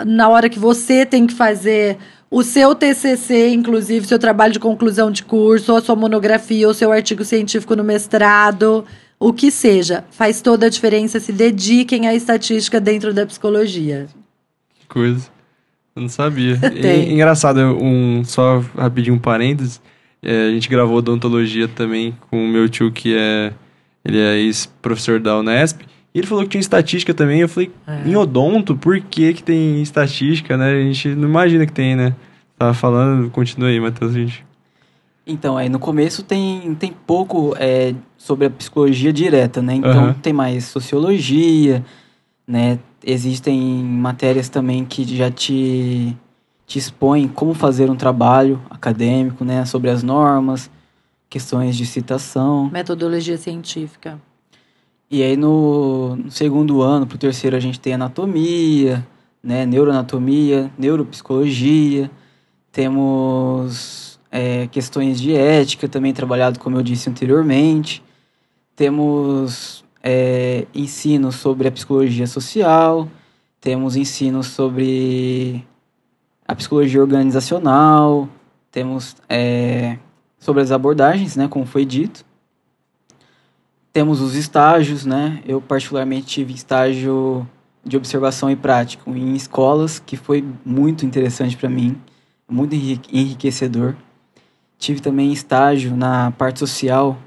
[0.06, 1.96] Na hora que você tem que fazer
[2.30, 6.74] o seu TCC, inclusive, seu trabalho de conclusão de curso, ou a sua monografia, ou
[6.74, 8.84] seu artigo científico no mestrado,
[9.20, 11.20] o que seja, faz toda a diferença.
[11.20, 14.06] Se dediquem à estatística dentro da psicologia.
[14.80, 15.28] Que coisa.
[15.94, 16.56] Eu não sabia.
[16.80, 17.10] Tem.
[17.10, 19.80] E, engraçado, um, só rapidinho um parênteses.
[20.22, 23.52] é, a gente gravou odontologia também com o meu tio, que é.
[24.02, 25.82] Ele é ex-professor da Unesp.
[26.14, 27.40] E ele falou que tinha estatística também.
[27.42, 28.08] Eu falei, É.
[28.08, 30.72] em odonto, por que, que tem estatística, né?
[30.72, 32.14] A gente não imagina que tem, né?
[32.58, 34.44] Tava falando, continua aí, Matheus, gente.
[35.26, 39.76] Então, aí no começo tem, tem pouco é, sobre a psicologia direta, né?
[39.76, 40.12] Então Aham.
[40.12, 41.82] tem mais sociologia,
[42.46, 42.78] né?
[43.02, 46.14] Existem matérias também que já te,
[46.66, 49.64] te expõem como fazer um trabalho acadêmico, né?
[49.64, 50.70] Sobre as normas,
[51.30, 52.68] questões de citação.
[52.70, 54.20] Metodologia científica.
[55.10, 59.04] E aí no, no segundo ano, pro terceiro, a gente tem anatomia,
[59.42, 59.64] né?
[59.64, 62.10] Neuroanatomia, neuropsicologia.
[62.70, 68.02] Temos é, questões de ética também trabalhado, como eu disse anteriormente.
[68.80, 73.06] Temos é, ensino sobre a psicologia social.
[73.60, 75.66] Temos ensino sobre
[76.48, 78.26] a psicologia organizacional.
[78.72, 79.98] Temos é,
[80.38, 81.46] sobre as abordagens, né?
[81.46, 82.24] Como foi dito.
[83.92, 85.42] Temos os estágios, né?
[85.44, 87.46] Eu particularmente tive estágio
[87.84, 92.00] de observação e prática em escolas, que foi muito interessante para mim,
[92.48, 93.94] muito enri- enriquecedor.
[94.78, 97.18] Tive também estágio na parte social,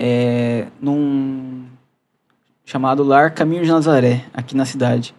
[0.00, 1.66] é, num
[2.64, 5.14] chamado Lar Caminho de Nazaré, aqui na cidade.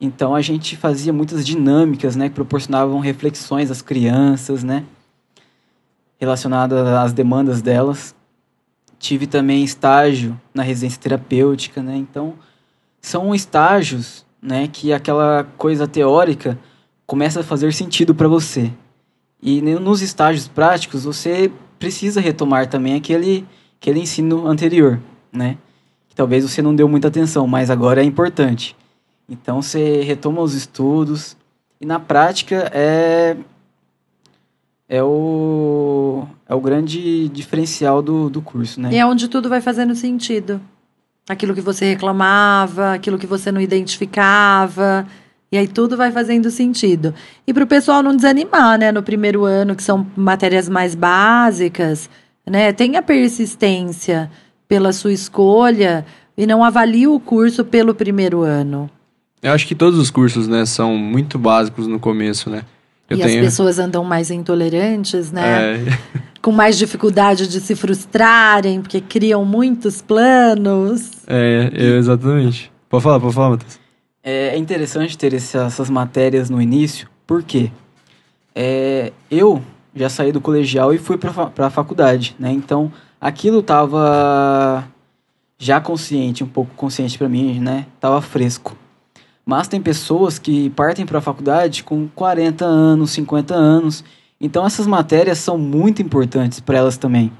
[0.00, 4.84] Então a gente fazia muitas dinâmicas, né, que proporcionavam reflexões às crianças, né,
[6.18, 8.14] relacionadas às demandas delas
[9.00, 11.96] tive também estágio na residência terapêutica, né?
[11.96, 12.34] Então,
[13.00, 16.58] são estágios, né, que aquela coisa teórica
[17.06, 18.70] começa a fazer sentido para você.
[19.42, 23.46] E ne- nos estágios práticos, você precisa retomar também aquele,
[23.80, 25.00] aquele ensino anterior,
[25.32, 25.56] né?
[26.14, 28.76] Talvez você não deu muita atenção, mas agora é importante.
[29.26, 31.34] Então, você retoma os estudos
[31.80, 33.36] e na prática é
[34.86, 38.90] é o, é o grande diferencial do, do curso, né?
[38.92, 40.60] E é onde tudo vai fazendo sentido.
[41.28, 45.06] Aquilo que você reclamava, aquilo que você não identificava.
[45.52, 47.14] E aí tudo vai fazendo sentido.
[47.46, 48.90] E para o pessoal não desanimar, né?
[48.90, 52.10] No primeiro ano, que são matérias mais básicas,
[52.46, 52.72] né?
[52.72, 54.30] Tenha persistência
[54.68, 56.04] pela sua escolha
[56.36, 58.88] e não avalie o curso pelo primeiro ano.
[59.42, 62.62] Eu acho que todos os cursos, né, são muito básicos no começo, né?
[63.08, 65.76] Eu e as pessoas andam mais intolerantes, né?
[65.76, 65.80] É,
[66.40, 71.10] Com mais dificuldade de se frustrarem, porque criam muitos planos.
[71.26, 72.70] é, eu- exatamente.
[72.88, 73.78] Pode falar, pode falar, Matheus.
[74.22, 77.70] É interessante ter essas matérias no início, por quê?
[78.54, 79.62] É, eu
[79.94, 82.50] já saí do colegial e fui para a faculdade, né?
[82.52, 84.86] Então, aquilo estava
[85.58, 87.86] já consciente, um pouco consciente para mim, né?
[88.00, 88.76] Tava fresco.
[89.44, 94.04] Mas tem pessoas que partem para a faculdade com 40 anos, 50 anos.
[94.40, 97.32] Então, essas matérias são muito importantes para elas também,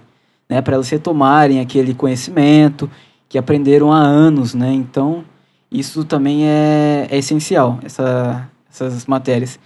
[0.48, 0.60] né?
[0.60, 2.90] Para elas retomarem aquele conhecimento
[3.28, 4.72] que aprenderam há anos, né?
[4.72, 5.24] Então,
[5.70, 9.58] isso também é, é essencial, essa, essas matérias.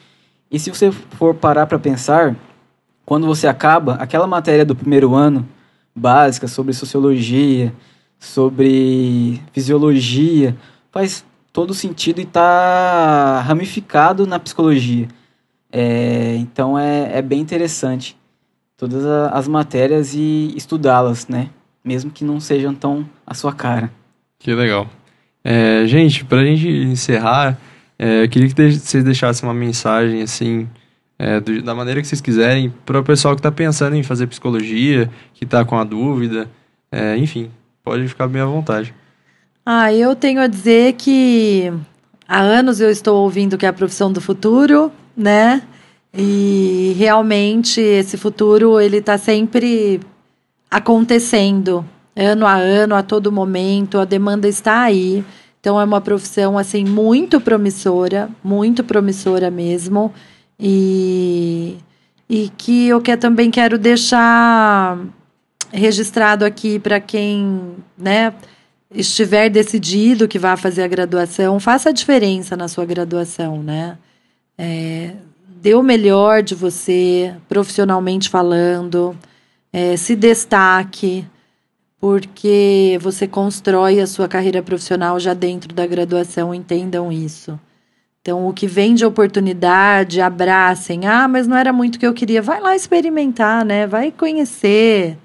[0.51, 2.37] E se você for parar para pensar,
[3.05, 5.47] quando você acaba, aquela matéria do primeiro ano,
[5.95, 7.73] básica, sobre sociologia,
[8.19, 10.57] sobre fisiologia,
[10.91, 15.07] faz todo sentido e está ramificado na psicologia.
[15.71, 18.17] É, então é, é bem interessante
[18.77, 21.51] todas a- as matérias e estudá-las, né?
[21.85, 23.91] Mesmo que não sejam tão a sua cara.
[24.39, 24.89] Que legal.
[25.45, 27.59] É, gente, pra gente encerrar,
[27.99, 30.69] é, eu queria que vocês deixassem uma mensagem, assim,
[31.19, 34.27] é, do- da maneira que vocês quiserem, para o pessoal que tá pensando em fazer
[34.27, 36.49] psicologia, que tá com a dúvida,
[36.91, 37.51] é, enfim.
[37.83, 38.95] pode ficar bem à vontade.
[39.67, 41.71] Ah, eu tenho a dizer que
[42.27, 45.63] há anos eu estou ouvindo que é a profissão do futuro, né?
[46.17, 50.01] E realmente esse futuro ele está sempre
[50.71, 51.85] acontecendo,
[52.17, 55.25] ano a ano, a todo momento, a demanda está aí.
[55.61, 60.13] Então é uma profissão assim muito promissora, muito promissora mesmo.
[60.59, 61.77] E,
[62.29, 64.99] e que eu que, também quero deixar
[65.73, 68.33] registrado aqui para quem, né,
[68.95, 73.99] estiver decidido que vai fazer a graduação, faça a diferença na sua graduação, né?
[74.57, 75.15] É,
[75.49, 79.17] dê o melhor de você, profissionalmente falando,
[79.73, 81.27] é, se destaque,
[81.99, 87.59] porque você constrói a sua carreira profissional já dentro da graduação, entendam isso.
[88.25, 91.05] Então, o que vem de oportunidade, abracem.
[91.05, 92.41] Ah, mas não era muito o que eu queria.
[92.41, 93.87] Vai lá experimentar, né?
[93.87, 95.19] Vai conhecer.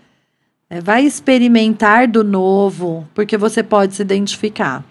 [0.70, 4.84] É, vai experimentar do novo, porque você pode se identificar.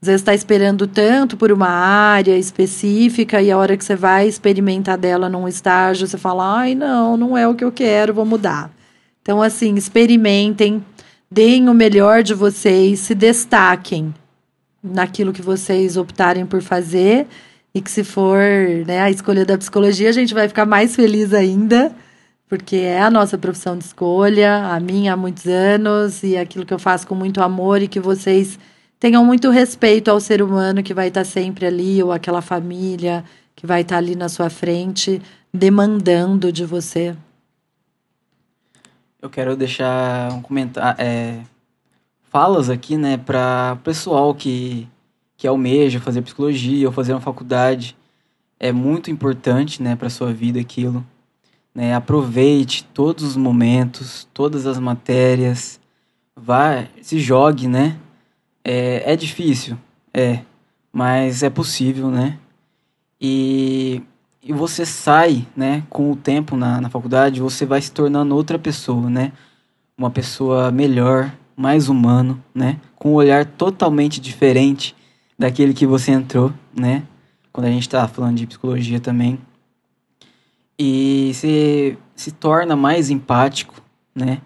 [0.00, 4.28] Às vezes está esperando tanto por uma área específica e a hora que você vai
[4.28, 8.24] experimentar dela num estágio, você fala: ai, não, não é o que eu quero, vou
[8.24, 8.70] mudar.
[9.22, 10.84] Então, assim, experimentem,
[11.28, 14.14] deem o melhor de vocês, se destaquem
[14.82, 17.26] naquilo que vocês optarem por fazer
[17.74, 18.38] e que se for
[18.86, 21.94] né, a escolha da psicologia, a gente vai ficar mais feliz ainda,
[22.48, 26.74] porque é a nossa profissão de escolha, a minha há muitos anos e aquilo que
[26.74, 28.58] eu faço com muito amor e que vocês
[28.98, 33.24] tenham muito respeito ao ser humano que vai estar sempre ali, ou aquela família
[33.56, 35.22] que vai estar ali na sua frente,
[35.52, 37.14] demandando de você.
[39.22, 41.40] Eu quero deixar um comentário, é,
[42.30, 44.88] falas aqui, né, para pessoal que,
[45.36, 47.96] que almeja fazer psicologia ou fazer uma faculdade.
[48.58, 51.04] É muito importante, né, para sua vida aquilo.
[51.74, 51.94] Né?
[51.94, 55.80] Aproveite todos os momentos, todas as matérias,
[56.34, 57.96] vá, se jogue, né?
[58.64, 59.78] É, é difícil,
[60.12, 60.40] é,
[60.92, 62.38] mas é possível, né?
[63.20, 64.02] E,
[64.42, 68.58] e você sai, né, com o tempo na, na faculdade, você vai se tornando outra
[68.58, 69.32] pessoa, né?
[69.96, 72.80] Uma pessoa melhor, mais humano, né?
[72.96, 74.96] Com um olhar totalmente diferente
[75.38, 77.02] daquele que você entrou, né?
[77.52, 79.38] Quando a gente está falando de psicologia também.
[80.78, 83.74] E se, se torna mais empático,
[84.14, 84.40] né?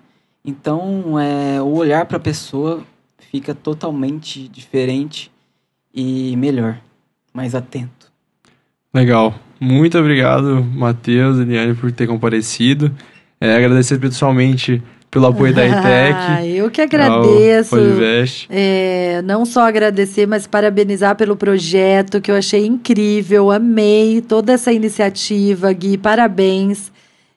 [0.44, 2.82] Então, é, o olhar para a pessoa
[3.30, 5.30] fica totalmente diferente
[5.94, 6.80] e melhor,
[7.32, 8.12] mais atento.
[8.92, 9.34] Legal.
[9.60, 12.92] Muito obrigado, Matheus, Eliane, por ter comparecido.
[13.40, 14.82] É, agradecer pessoalmente
[15.14, 16.16] pelo apoio da ITEC.
[16.18, 17.76] Ah, eu que agradeço.
[18.50, 24.72] É, não só agradecer, mas parabenizar pelo projeto, que eu achei incrível, amei toda essa
[24.72, 26.92] iniciativa, Gui, parabéns.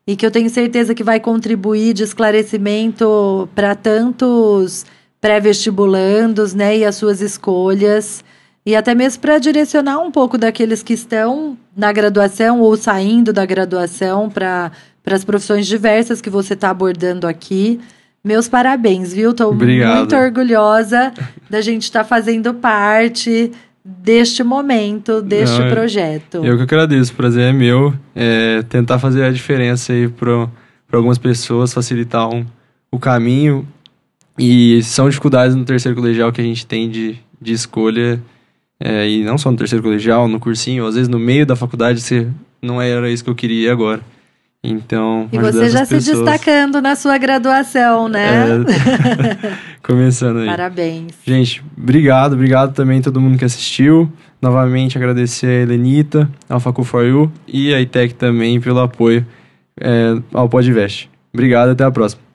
[0.08, 4.84] E que eu tenho certeza que vai contribuir de esclarecimento para tantos
[5.22, 8.24] pré-vestibulandos, né, e as suas escolhas,
[8.66, 13.46] e até mesmo para direcionar um pouco daqueles que estão na graduação ou saindo da
[13.46, 14.72] graduação para
[15.16, 17.80] as profissões diversas que você está abordando aqui.
[18.24, 19.32] Meus parabéns, viu?
[19.32, 21.14] Estou muito orgulhosa
[21.50, 23.52] da gente estar tá fazendo parte
[23.84, 26.44] deste momento, deste Não, projeto.
[26.44, 27.94] Eu que agradeço, o prazer é meu.
[28.14, 30.50] É, tentar fazer a diferença aí para
[30.92, 32.46] algumas pessoas, facilitar um,
[32.92, 33.66] o caminho
[34.38, 38.22] e são dificuldades no terceiro colegial que a gente tem de, de escolha.
[38.80, 42.02] É, e não só no terceiro colegial, no cursinho, às vezes no meio da faculdade
[42.02, 42.28] você
[42.62, 44.02] não era isso que eu queria agora.
[44.64, 45.30] Então.
[45.32, 48.48] E você já se destacando na sua graduação, né?
[48.48, 50.48] É, começando aí.
[50.48, 51.14] Parabéns.
[51.26, 54.12] Gente, obrigado, obrigado também a todo mundo que assistiu.
[54.42, 59.26] Novamente agradecer a Helenita, ao Facu For You e a ITEC também pelo apoio
[59.80, 61.10] é, ao Podvest.
[61.34, 62.27] Obrigado, até a próxima.